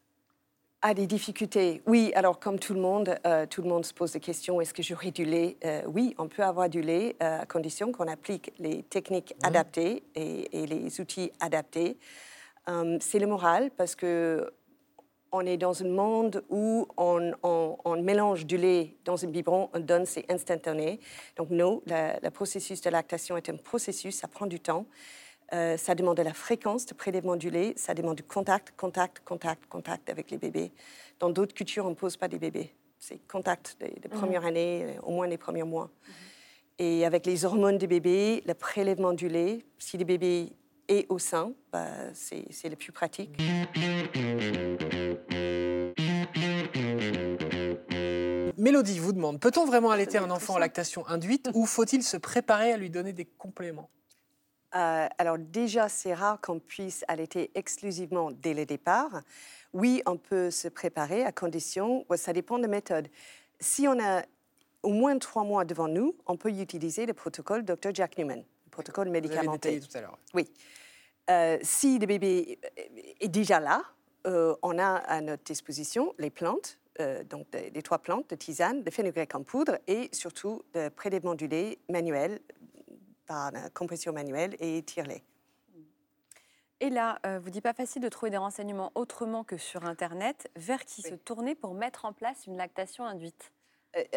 Ah, 0.83 0.95
des 0.95 1.07
difficultés. 1.07 1.83
Oui, 1.87 2.13
alors 2.15 2.39
comme 2.39 2.59
tout 2.59 2.73
le 2.73 2.81
monde, 2.81 3.17
euh, 3.27 3.47
tout 3.47 3.63
le 3.63 3.69
monde 3.69 3.85
se 3.85 3.93
pose 3.93 4.13
des 4.13 4.21
questions. 4.21 4.61
Est-ce 4.61 4.73
que 4.73 4.83
j'aurai 4.83 5.11
du 5.11 5.25
lait? 5.25 5.57
Euh, 5.65 5.83
Oui, 5.87 6.15
on 6.19 6.29
peut 6.29 6.45
avoir 6.45 6.69
du 6.69 6.81
lait 6.81 7.17
à 7.21 7.45
condition 7.47 7.93
qu'on 7.93 8.09
applique 8.09 8.53
les 8.59 8.83
techniques 8.85 9.35
adaptées 9.43 10.03
et, 10.15 10.63
et 10.63 10.67
les 10.67 11.01
outils 11.01 11.33
adaptés. 11.41 11.99
C'est 13.01 13.21
le 13.21 13.29
moral 13.29 13.71
parce 13.77 13.95
que 13.95 14.53
on 15.33 15.41
est 15.45 15.57
dans 15.57 15.83
un 15.83 15.89
monde 15.89 16.43
où 16.49 16.87
on, 16.97 17.33
on- 17.43 17.77
on 17.85 18.03
mélange 18.03 18.47
du 18.47 18.57
lait 18.57 18.97
dans 19.05 19.23
un 19.25 19.29
biberon, 19.29 19.69
on 19.75 19.81
donne, 19.81 20.07
c'est 20.07 20.31
instantané. 20.31 21.01
Donc 21.37 21.51
non, 21.51 21.83
le 21.87 22.29
processus 22.31 22.81
de 22.81 22.91
lactation 22.91 23.37
est 23.37 23.49
un 23.49 23.57
processus, 23.57 24.17
ça 24.17 24.29
prend 24.29 24.47
du 24.47 24.61
temps. 24.61 24.87
Euh, 25.53 25.77
ça 25.77 25.95
demande 25.95 26.17
de 26.17 26.23
la 26.23 26.35
fréquence 26.35 26.87
de 26.87 26.95
prélèvement 26.95 27.37
du 27.37 27.51
lait, 27.51 27.73
ça 27.77 27.95
demande 27.95 28.17
du 28.17 28.25
contact, 28.25 28.73
contact, 28.77 29.23
contact, 29.25 29.67
contact 29.67 30.11
avec 30.11 30.31
les 30.33 30.39
bébés. 30.39 30.73
Dans 31.21 31.31
d'autres 31.31 31.55
cultures, 31.55 31.87
on 31.87 31.91
ne 31.91 31.95
pose 31.95 32.17
pas 32.17 32.27
des 32.27 32.39
bébés. 32.41 32.73
C'est 32.99 33.19
contact 33.29 33.77
des, 33.79 33.91
des 34.01 34.09
premières 34.09 34.45
années, 34.45 34.85
euh, 34.97 35.01
au 35.05 35.13
moins 35.13 35.29
les 35.29 35.39
premiers 35.39 35.63
mois. 35.63 35.89
Et 36.81 37.07
avec 37.07 37.27
les 37.27 37.45
hormones 37.45 37.79
des 37.79 37.87
bébés, 37.87 38.43
le 38.45 38.55
prélèvement 38.55 39.13
du 39.13 39.29
lait, 39.29 39.65
si 39.79 39.97
le 39.97 40.05
bébé 40.05 40.51
est 40.89 41.07
au 41.09 41.19
sein, 41.19 41.53
bah, 41.73 41.87
c'est 42.15 42.69
le 42.69 42.77
plus 42.77 42.93
pratique. 42.93 43.31
Mélodie 48.59 48.99
vous 48.99 49.13
demande 49.13 49.39
peut-on 49.39 49.65
vraiment 49.65 49.91
allaiter 49.91 50.19
un 50.19 50.31
enfant 50.31 50.55
en 50.55 50.59
lactation 50.59 51.07
induite 51.07 51.51
ou 51.55 51.67
faut-il 51.67 52.03
se 52.03 52.17
préparer 52.17 52.73
à 52.73 52.77
lui 52.77 52.91
donner 52.91 53.13
des 53.13 53.25
compléments? 53.25 53.91
Euh, 54.75 55.07
alors 55.19 55.39
déjà, 55.39 55.89
c'est 55.89 56.15
rare 56.15 56.41
qu'on 56.41 56.59
puisse 56.59 57.05
allaiter 57.09 57.51
exclusivement 57.55 58.31
dès 58.31 58.55
le 58.55 58.67
départ. 58.67 59.23
Oui, 59.73 60.03
on 60.07 60.17
peut 60.17 60.51
se 60.51 60.69
préparer 60.69 61.25
à 61.25 61.33
condition, 61.33 62.05
ça 62.17 62.33
dépend 62.33 62.59
de 62.59 62.67
méthode. 62.67 63.09
Si 63.61 63.87
on 63.87 63.99
a 64.03 64.23
au 64.83 64.91
moins 64.91 65.19
trois 65.19 65.45
mois 65.45 65.65
devant 65.65 65.89
nous, 65.89 66.15
on 66.27 66.37
peut 66.37 66.51
utiliser 66.51 67.07
le 67.07 67.13
protocole 67.13 67.65
Dr. 67.65 67.91
Jack 67.95 68.19
Newman, 68.19 68.43
le 68.77 68.83
protocole 68.83 69.09
Vous 69.09 69.15
avez 69.15 69.21
médicamenté. 69.23 69.71
détaillé 69.71 69.81
tout 69.81 69.97
à 69.97 70.01
l'heure. 70.03 70.19
Oui. 70.35 70.53
Euh, 71.31 71.59
si 71.63 71.99
le 71.99 72.07
bébé 72.07 72.59
est 73.21 73.29
déjà 73.29 73.59
là, 73.59 73.83
euh, 74.27 74.55
on 74.63 74.79
a 74.79 74.97
à 74.97 75.21
notre 75.21 75.43
disposition 75.45 76.15
les 76.19 76.31
plantes, 76.31 76.79
euh, 77.01 77.25
donc 77.25 77.49
des- 77.51 77.71
les 77.71 77.83
trois 77.83 77.99
plantes 77.99 78.29
de 78.31 78.37
tisane, 78.37 78.83
de 78.83 78.91
fenugrec 78.91 79.35
en 79.35 79.43
poudre 79.43 79.79
et 79.87 80.09
surtout 80.13 80.63
le 80.75 80.89
prélèvement 80.91 81.35
du 81.35 81.49
lait 81.49 81.79
manuel 81.89 82.41
par 83.27 83.51
la 83.53 83.71
compression 83.71 84.13
manuelle 84.13 84.57
et 84.61 84.83
tire-lait. 84.83 85.25
Et 86.81 86.91
là, 86.91 87.19
euh, 87.25 87.39
vous 87.43 87.49
dites 87.51 87.63
pas 87.65 87.73
facile 87.73 88.03
de 88.03 88.09
trouver 88.09 88.31
des 88.31 88.37
renseignements 88.37 88.93
autrement 88.95 89.45
que 89.45 89.57
sur 89.57 89.85
Internet. 89.87 90.49
Vers 90.57 90.85
qui 90.85 91.01
Oui. 91.05 91.11
se 91.11 91.15
tourner 91.17 91.55
pour 91.55 91.73
mettre 91.75 92.05
en 92.05 92.13
place 92.13 92.47
une 92.47 92.57
lactation 92.59 93.05
induite? 93.07 93.51
Euh, 93.51 93.56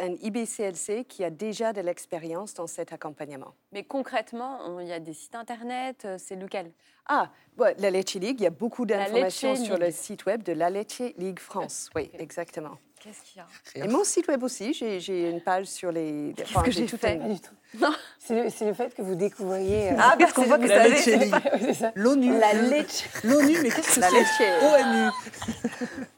Un 0.01 0.15
IBCLC 0.21 1.05
qui 1.07 1.24
a 1.24 1.29
déjà 1.29 1.71
de 1.74 1.81
l'expérience 1.81 2.53
dans 2.53 2.67
cet 2.67 2.91
accompagnement. 2.91 3.53
Mais 3.71 3.83
concrètement, 3.83 4.59
on- 4.65 4.79
il 4.79 4.88
y 4.88 4.93
a 4.93 5.00
des 5.00 5.13
sites 5.13 5.36
Internet, 5.36 6.03
euh, 6.05 6.17
c'est 6.19 6.36
lequel? 6.36 6.71
Ah, 7.07 7.31
la 7.77 7.89
Leche 7.89 8.15
League, 8.15 8.39
il 8.39 8.43
y 8.43 8.48
a 8.48 8.51
beaucoup 8.51 8.86
La 8.86 8.98
d'informations 8.98 9.55
sur 9.55 9.77
le 9.77 9.91
site 9.91 10.25
web 10.25 10.43
de 10.43 10.53
la 10.53 10.69
Leche 10.69 11.00
League 11.17 11.39
France. 11.39 11.89
Oui, 11.95 12.12
exactement. 12.19 12.77
Qu'est-ce 13.01 13.21
qu'il 13.24 13.41
y 13.41 13.79
a? 13.81 13.86
Et 13.86 13.88
mon 13.88 14.03
site 14.03 14.27
web 14.27 14.43
aussi, 14.43 14.74
j'ai 14.74 15.00
j'ai 15.00 15.29
une 15.29 15.39
page 15.39 15.67
sur 15.67 15.89
les... 15.89 16.33
Qu'est-ce 16.36 16.53
que 16.62 16.69
j'ai 16.71 16.86
fait 16.86 17.17
Pas 17.17 17.29
du 17.29 17.39
tout. 17.39 17.53
C'est 18.19 18.43
le, 18.43 18.50
c'est 18.50 18.65
le 18.65 18.74
fait 18.74 18.93
que 18.93 19.01
vous 19.01 19.15
découvriez. 19.15 19.91
euh, 19.91 19.95
Ah, 19.98 20.15
parce 20.19 20.33
qu'on 20.33 20.43
voit 20.43 20.57
que 20.59 20.67
La 20.67 20.83
ça 20.83 20.88
Leche 20.89 21.05
League. 21.05 21.36
c'est. 21.74 21.91
L'ONU. 21.95 22.38
La 22.38 22.53
le- 22.53 22.69
leche. 22.69 23.05
L'ONU, 23.24 23.57
mais 23.63 23.69
qu'est-ce 23.69 23.96
que 23.96 24.00
La 24.01 24.09
c'est 24.09 24.20
Leche. 24.20 24.63
ONU. 24.63 26.08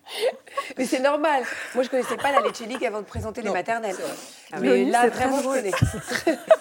Mais 0.77 0.85
c'est 0.85 0.99
normal. 0.99 1.43
Moi, 1.75 1.83
je 1.83 1.89
connaissais 1.89 2.17
pas 2.17 2.31
la 2.31 2.39
Leche 2.41 2.59
League 2.61 2.85
avant 2.85 3.01
de 3.01 3.05
présenter 3.05 3.41
les 3.41 3.49
maternelles. 3.51 3.95
Ah, 4.51 4.59
Mais 4.59 4.85
là, 4.85 5.01
c'est 5.03 5.09
vraiment, 5.09 5.37
je 5.41 5.47
très 5.47 5.61
connais. 6.25 6.37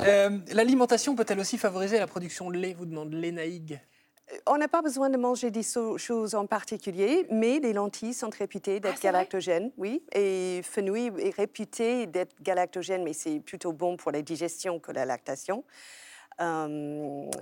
Euh, 0.00 0.30
L'alimentation 0.52 1.14
peut-elle 1.14 1.40
aussi 1.40 1.58
favoriser 1.58 1.98
la 1.98 2.06
production 2.06 2.50
de 2.50 2.56
lait 2.56 2.72
vous 2.72 2.86
demande 2.86 3.12
Lénaïg. 3.12 3.78
On 4.46 4.56
n'a 4.56 4.66
pas 4.66 4.80
besoin 4.80 5.10
de 5.10 5.18
manger 5.18 5.50
des 5.50 5.62
so- 5.62 5.98
choses 5.98 6.34
en 6.34 6.46
particulier, 6.46 7.26
mais 7.30 7.58
les 7.58 7.74
lentilles 7.74 8.14
sont 8.14 8.30
réputées 8.30 8.80
d'être 8.80 8.94
vrai 8.94 9.02
galactogènes, 9.02 9.72
oui. 9.76 10.02
Et 10.14 10.62
fenouil 10.64 11.12
est 11.18 11.36
réputé 11.36 12.06
d'être 12.06 12.34
galactogène, 12.40 13.02
mais 13.02 13.12
c'est 13.12 13.40
plutôt 13.40 13.72
bon 13.74 13.98
pour 13.98 14.10
la 14.10 14.22
digestion 14.22 14.78
que 14.78 14.90
la 14.90 15.04
lactation. 15.04 15.64
Euh, 16.40 16.66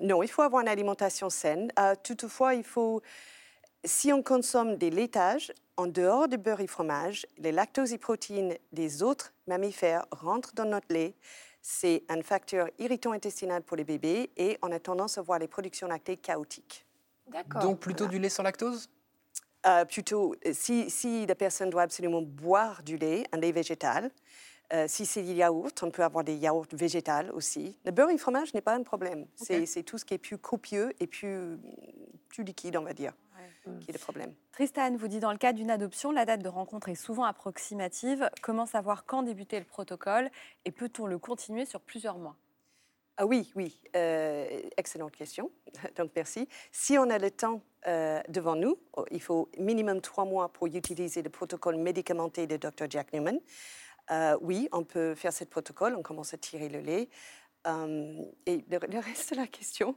non, 0.03 0.23
il 0.25 0.29
faut 0.29 0.43
avoir 0.43 0.63
une 0.63 0.69
alimentation 0.69 1.31
saine. 1.31 1.71
Euh, 1.79 1.95
toutefois, 2.03 2.55
il 2.55 2.65
faut, 2.65 3.03
si 3.85 4.13
on 4.13 4.23
consomme 4.23 4.77
des 4.77 4.91
laitages, 4.91 5.53
en 5.77 5.87
dehors 5.87 6.29
de 6.29 6.37
beurre 6.37 6.61
et 6.61 6.67
fromage, 6.67 7.27
les 7.39 7.53
lactoses 7.53 7.93
et 7.93 7.99
protéines 7.99 8.57
des 8.73 9.03
autres 9.03 9.33
mammifères 9.47 10.07
rentrent 10.11 10.55
dans 10.55 10.65
notre 10.65 10.93
lait. 10.93 11.15
C'est 11.63 12.03
un 12.09 12.21
facteur 12.23 12.69
irritant 12.79 13.13
intestinal 13.13 13.63
pour 13.63 13.77
les 13.77 13.85
bébés 13.85 14.31
et 14.37 14.59
on 14.63 14.73
a 14.73 14.79
tendance 14.81 15.19
à 15.19 15.23
voir 15.23 15.39
les 15.39 15.49
productions 15.49 15.87
lactées 15.87 16.17
chaotiques. 16.17 16.85
D'accord. 17.29 17.63
Donc 17.63 17.81
plutôt 17.81 18.07
du 18.07 18.19
lait 18.19 18.29
sans 18.29 18.43
lactose? 18.43 18.89
Euh, 19.67 19.85
plutôt, 19.85 20.35
euh, 20.47 20.53
si, 20.53 20.89
si 20.89 21.27
la 21.27 21.35
personne 21.35 21.69
doit 21.71 21.83
absolument 21.83 22.23
boire 22.23 22.83
du 22.83 22.97
lait, 22.97 23.25
un 23.33 23.39
lait 23.39 23.53
végétal, 23.53 24.11
euh, 24.73 24.87
si 24.87 25.07
c'est 25.07 25.23
des 25.23 25.35
yaourts, 25.35 25.71
on 25.83 25.91
peut 25.91 26.05
avoir 26.05 26.25
des 26.25 26.35
yaourts 26.35 26.67
végétales 26.73 27.31
aussi. 27.33 27.79
Le 27.85 27.91
beurre 27.91 28.11
et 28.11 28.19
fromage 28.19 28.55
n'est 28.55 28.61
pas 28.61 28.75
un 28.75 28.83
problème. 28.83 29.27
C'est 29.35 29.67
c'est 29.67 29.83
tout 29.83 29.99
ce 29.99 30.05
qui 30.05 30.15
est 30.15 30.19
plus 30.19 30.39
copieux 30.39 30.93
et 31.01 31.07
plus, 31.07 31.59
plus 32.29 32.45
liquide, 32.45 32.77
on 32.77 32.83
va 32.83 32.93
dire, 32.93 33.15
qui 33.81 33.91
est 33.91 33.93
le 33.93 33.99
problème? 33.99 34.35
Tristan 34.53 34.97
vous 34.97 35.09
dit 35.09 35.21
dans 35.21 35.33
le 35.33 35.39
cas 35.39 35.53
d'une 35.53 35.71
adoption, 35.71 36.11
la 36.13 36.25
date 36.25 36.43
de 36.43 36.49
rencontre 36.49 36.89
est 36.89 36.95
souvent 36.95 37.25
approximative. 37.25 38.29
Comment 38.43 38.67
savoir 38.67 39.05
quand 39.07 39.23
débuter 39.23 39.59
le 39.59 39.65
protocole 39.65 40.31
et 40.65 40.71
peut-on 40.71 41.07
le 41.07 41.19
continuer 41.19 41.65
sur 41.65 41.81
plusieurs 41.81 42.19
mois? 42.19 42.37
Ah 43.21 43.27
oui, 43.27 43.51
oui, 43.57 43.81
euh, 43.97 44.47
excellente 44.77 45.11
question. 45.11 45.51
Donc 45.97 46.13
merci. 46.15 46.49
Si 46.71 46.97
on 46.99 47.11
a 47.11 47.19
le 47.19 47.33
temps 47.33 47.63
euh, 47.89 48.21
devant 48.29 48.55
nous, 48.55 48.79
oh, 48.97 49.05
il 49.11 49.21
faut 49.21 49.49
minimum 49.59 50.01
trois 50.01 50.25
mois 50.25 50.53
pour 50.53 50.69
utiliser 50.69 51.23
le 51.23 51.29
protocole 51.29 51.77
médicamenté 51.77 52.47
de 52.47 52.57
Dr. 52.57 52.87
Jack 52.89 53.13
Newman. 53.13 53.41
Euh, 54.13 54.39
oui, 54.41 54.69
on 54.71 54.85
peut 54.85 55.17
faire 55.17 55.33
ce 55.33 55.43
protocole, 55.45 55.97
on 55.97 56.03
commence 56.03 56.33
à 56.33 56.39
tirer 56.39 56.69
le 56.69 56.81
lait. 56.81 57.09
Et 58.47 58.65
le, 58.71 58.79
le 58.91 58.99
reste 58.99 59.33
de 59.33 59.37
la 59.37 59.47
question? 59.47 59.95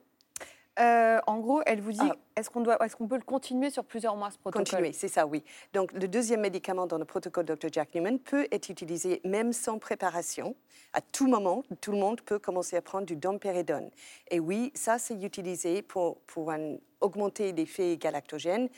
Euh, 0.79 1.19
En 1.27 1.39
gros, 1.39 1.61
elle 1.65 1.81
vous 1.81 1.91
dit 1.91 1.99
Ah. 2.01 2.15
est-ce 2.35 2.49
qu'on 2.49 2.63
peut 3.07 3.15
le 3.17 3.21
continuer 3.23 3.69
sur 3.69 3.83
plusieurs 3.83 4.15
mois 4.15 4.31
ce 4.31 4.37
protocole? 4.37 4.63
Continuer, 4.65 4.93
c'est 4.93 5.07
ça, 5.09 5.27
oui. 5.27 5.43
Donc, 5.73 5.91
le 5.91 6.07
deuxième 6.07 6.41
médicament 6.41 6.87
dans 6.87 6.97
le 6.97 7.05
protocole 7.05 7.45
Dr. 7.45 7.67
Jack 7.71 7.93
Newman 7.93 8.17
peut 8.19 8.47
être 8.51 8.69
utilisé 8.69 9.21
même 9.25 9.51
sans 9.53 9.77
préparation. 9.79 10.55
À 10.93 11.01
tout 11.01 11.27
moment, 11.27 11.63
tout 11.81 11.91
le 11.91 11.97
monde 11.97 12.21
peut 12.21 12.39
commencer 12.39 12.75
à 12.77 12.81
prendre 12.81 13.05
du 13.05 13.15
dompéridone. 13.17 13.91
Et 14.29 14.39
oui, 14.39 14.71
ça, 14.73 14.97
c'est 14.97 15.21
utilisé 15.21 15.81
pour, 15.81 16.17
pour 16.21 16.51
un- 16.51 16.77
augmenter 17.01 17.51
l'effet 17.51 17.97
galactogène, 17.97 18.69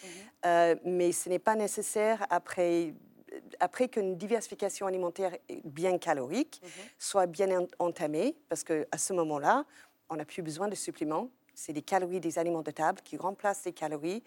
euh, 0.45 0.75
mais 0.85 1.11
ce 1.11 1.29
n'est 1.29 1.39
pas 1.39 1.55
nécessaire 1.55 2.25
après, 2.29 2.93
après 3.59 3.87
qu'une 3.87 4.15
diversification 4.17 4.87
alimentaire 4.87 5.35
bien 5.63 5.97
calorique 5.97 6.61
soit 6.97 7.27
bien 7.27 7.61
en- 7.61 7.67
entamée, 7.79 8.35
parce 8.49 8.63
qu'à 8.63 8.97
ce 8.97 9.13
moment-là, 9.13 9.63
on 10.09 10.15
n'a 10.15 10.25
plus 10.25 10.41
besoin 10.41 10.67
de 10.67 10.75
suppléments. 10.75 11.29
C'est 11.53 11.73
les 11.73 11.81
calories 11.81 12.19
des 12.19 12.39
aliments 12.39 12.61
de 12.61 12.71
table 12.71 12.99
qui 13.03 13.17
remplacent 13.17 13.65
les 13.65 13.73
calories 13.73 14.23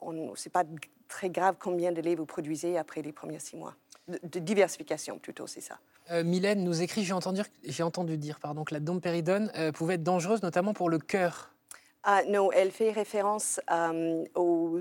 ce 0.00 0.48
n'est 0.48 0.52
pas 0.52 0.62
g- 0.62 0.90
très 1.08 1.30
grave 1.30 1.56
combien 1.58 1.92
de 1.92 2.00
lait 2.00 2.14
vous 2.14 2.26
produisez 2.26 2.76
après 2.76 3.02
les 3.02 3.12
premiers 3.12 3.38
six 3.38 3.56
mois. 3.56 3.74
De, 4.08 4.20
de 4.22 4.38
diversification 4.38 5.18
plutôt, 5.18 5.46
c'est 5.46 5.60
ça. 5.60 5.78
Euh, 6.10 6.22
Mylène 6.22 6.62
nous 6.62 6.82
écrit 6.82 7.02
j'ai 7.02 7.14
entendu, 7.14 7.40
j'ai 7.64 7.82
entendu 7.82 8.16
dire 8.18 8.38
pardon, 8.38 8.62
que 8.64 8.74
la 8.74 8.80
dompéridone 8.80 9.50
euh, 9.56 9.72
pouvait 9.72 9.94
être 9.94 10.02
dangereuse, 10.02 10.42
notamment 10.42 10.74
pour 10.74 10.90
le 10.90 10.98
cœur. 10.98 11.50
Ah, 12.04 12.22
non, 12.28 12.52
elle 12.52 12.70
fait 12.70 12.92
référence 12.92 13.58
euh, 13.70 14.24
aux, 14.36 14.78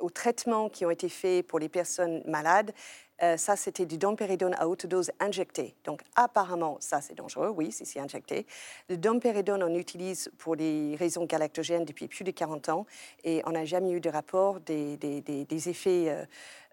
aux 0.00 0.10
traitements 0.10 0.68
qui 0.68 0.84
ont 0.84 0.90
été 0.90 1.08
faits 1.08 1.46
pour 1.46 1.60
les 1.60 1.68
personnes 1.68 2.22
malades. 2.26 2.72
Euh, 3.22 3.36
ça, 3.36 3.54
c'était 3.56 3.86
du 3.86 3.96
dompéridone 3.96 4.54
à 4.58 4.66
haute 4.68 4.86
dose 4.86 5.10
injecté. 5.20 5.76
Donc, 5.84 6.02
apparemment, 6.16 6.76
ça, 6.80 7.00
c'est 7.00 7.14
dangereux, 7.14 7.48
oui, 7.48 7.70
si 7.70 7.86
c'est 7.86 8.00
injecté. 8.00 8.46
Le 8.88 8.96
dompéridone, 8.96 9.62
on 9.62 9.74
utilise 9.74 10.30
pour 10.38 10.56
des 10.56 10.96
raisons 10.98 11.24
galactogènes 11.24 11.84
depuis 11.84 12.08
plus 12.08 12.24
de 12.24 12.32
40 12.32 12.68
ans 12.70 12.86
et 13.22 13.40
on 13.46 13.52
n'a 13.52 13.64
jamais 13.64 13.92
eu 13.92 14.00
de 14.00 14.10
rapport 14.10 14.58
des, 14.60 14.96
des, 14.96 15.20
des, 15.20 15.44
des 15.44 15.68
effets 15.68 16.06
euh, 16.08 16.24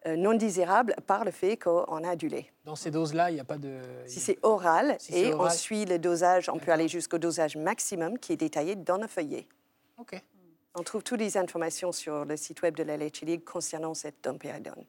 euh, 0.07 0.15
non 0.15 0.33
désirables 0.33 0.95
par 1.05 1.25
le 1.25 1.31
fait 1.31 1.57
qu'on 1.57 2.03
a 2.03 2.15
du 2.15 2.27
lait. 2.27 2.51
Dans 2.65 2.75
ces 2.75 2.89
doses-là, 2.89 3.29
il 3.29 3.35
n'y 3.35 3.39
a 3.39 3.43
pas 3.45 3.59
de. 3.59 3.77
Si 4.07 4.19
c'est 4.19 4.39
oral 4.41 4.95
Si 4.99 5.15
et 5.15 5.33
oral. 5.33 5.47
on 5.47 5.49
suit 5.55 5.85
le 5.85 5.99
dosage, 5.99 6.49
on 6.49 6.57
peut 6.57 6.71
aller 6.71 6.87
jusqu'au 6.87 7.19
dosage 7.19 7.55
maximum 7.55 8.17
qui 8.17 8.33
est 8.33 8.37
détaillé 8.37 8.75
dans 8.75 8.97
le 8.97 9.05
feuillet. 9.05 9.47
Ok. 9.99 10.19
On 10.73 10.81
trouve 10.81 11.03
toutes 11.03 11.19
les 11.19 11.37
informations 11.37 11.91
sur 11.91 12.25
le 12.25 12.35
site 12.35 12.61
web 12.63 12.75
de 12.75 12.81
la 12.83 12.97
Leche 12.97 13.21
League 13.21 13.43
concernant 13.43 13.93
cette 13.93 14.23
dompéridone. 14.23 14.85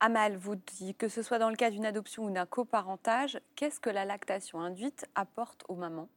Amal 0.00 0.36
vous 0.36 0.54
dit 0.54 0.94
que 0.94 1.08
ce 1.08 1.22
soit 1.22 1.38
dans 1.38 1.50
le 1.50 1.56
cas 1.56 1.70
d'une 1.70 1.86
adoption 1.86 2.24
ou 2.24 2.30
d'un 2.30 2.46
coparentage, 2.46 3.40
qu'est-ce 3.56 3.80
que 3.80 3.90
la 3.90 4.04
lactation 4.04 4.60
induite 4.60 5.06
apporte 5.14 5.64
aux 5.68 5.74
mamans? 5.74 6.08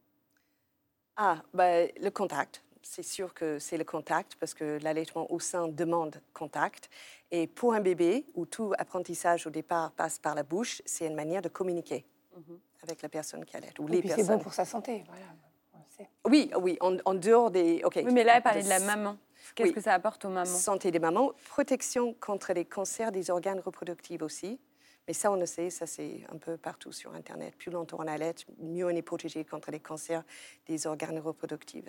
Ah, 1.17 1.37
ben, 1.53 1.89
le 1.99 2.09
contact. 2.09 2.63
C'est 2.83 3.03
sûr 3.03 3.33
que 3.33 3.59
c'est 3.59 3.77
le 3.77 3.83
contact 3.83 4.35
parce 4.35 4.53
que 4.53 4.79
l'allaitement 4.81 5.31
au 5.31 5.39
sein 5.39 5.67
demande 5.67 6.19
contact. 6.33 6.89
Et 7.29 7.47
pour 7.47 7.73
un 7.73 7.79
bébé, 7.79 8.25
où 8.33 8.45
tout 8.45 8.73
apprentissage 8.77 9.45
au 9.45 9.49
départ 9.49 9.91
passe 9.91 10.17
par 10.19 10.35
la 10.35 10.43
bouche, 10.43 10.81
c'est 10.85 11.05
une 11.05 11.15
manière 11.15 11.41
de 11.41 11.49
communiquer 11.49 12.05
avec 12.83 13.01
la 13.01 13.09
personne 13.09 13.45
qui 13.45 13.55
allait 13.55 13.73
ou 13.79 13.87
Et 13.87 13.91
les 13.91 13.99
puis 14.01 14.09
c'est 14.09 14.25
bon 14.25 14.39
pour 14.39 14.53
sa 14.53 14.65
santé. 14.65 15.03
Voilà. 15.07 15.25
on 15.73 15.77
le 15.77 15.83
sait. 15.89 16.09
Oui, 16.25 16.51
oui, 16.59 16.77
en, 16.81 16.97
en 17.05 17.13
dehors 17.13 17.51
des. 17.51 17.81
ok. 17.83 18.01
Oui, 18.03 18.13
mais 18.13 18.23
là, 18.23 18.37
elle 18.37 18.43
parlait 18.43 18.63
de 18.63 18.69
la 18.69 18.79
maman. 18.79 19.17
Qu'est-ce 19.55 19.69
Oui. 19.69 19.73
que 19.75 19.81
ça 19.81 19.93
apporte 19.93 20.25
aux 20.25 20.29
mamans? 20.29 20.45
Santé 20.45 20.91
des 20.91 20.99
mamans, 20.99 21.33
protection 21.49 22.13
contre 22.13 22.53
les 22.53 22.65
cancers 22.65 23.11
des 23.11 23.29
organes 23.29 23.59
reproductifs 23.59 24.21
aussi. 24.21 24.59
Mais 25.07 25.13
ça, 25.13 25.31
on 25.31 25.35
le 25.35 25.45
sait, 25.47 25.69
ça 25.69 25.85
c'est 25.87 26.21
un 26.31 26.37
peu 26.37 26.57
partout 26.57 26.91
sur 26.91 27.13
Internet. 27.13 27.55
Plus 27.57 27.71
longtemps 27.71 27.97
on 27.99 28.07
allait, 28.07 28.35
mieux 28.61 28.85
on 28.85 28.89
est 28.89 29.01
protégé 29.01 29.43
contre 29.43 29.71
les 29.71 29.79
cancers 29.79 30.23
des 30.67 30.85
organes 30.87 31.19
reproductifs. 31.19 31.85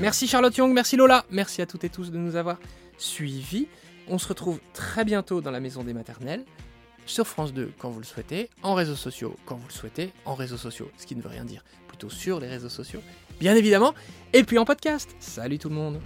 Merci 0.00 0.26
Charlotte 0.28 0.56
Young, 0.56 0.72
merci 0.72 0.96
Lola, 0.96 1.24
merci 1.30 1.60
à 1.60 1.66
toutes 1.66 1.84
et 1.84 1.90
tous 1.90 2.10
de 2.10 2.18
nous 2.18 2.36
avoir 2.36 2.58
suivis. 2.98 3.68
On 4.08 4.18
se 4.18 4.28
retrouve 4.28 4.60
très 4.72 5.04
bientôt 5.04 5.40
dans 5.40 5.50
la 5.50 5.60
maison 5.60 5.82
des 5.84 5.92
maternelles, 5.92 6.44
sur 7.08 7.26
France 7.26 7.52
2 7.52 7.72
quand 7.78 7.90
vous 7.90 8.00
le 8.00 8.04
souhaitez, 8.04 8.50
en 8.62 8.74
réseaux 8.74 8.96
sociaux 8.96 9.36
quand 9.46 9.56
vous 9.56 9.66
le 9.68 9.72
souhaitez, 9.72 10.12
en 10.24 10.34
réseaux 10.34 10.56
sociaux, 10.56 10.90
ce 10.98 11.06
qui 11.06 11.16
ne 11.16 11.22
veut 11.22 11.28
rien 11.28 11.44
dire, 11.44 11.64
plutôt 11.88 12.10
sur 12.10 12.38
les 12.40 12.48
réseaux 12.48 12.68
sociaux, 12.68 13.00
bien 13.40 13.56
évidemment, 13.56 13.94
et 14.32 14.44
puis 14.44 14.58
en 14.58 14.64
podcast. 14.64 15.14
Salut 15.18 15.58
tout 15.58 15.68
le 15.68 15.74
monde 15.74 16.00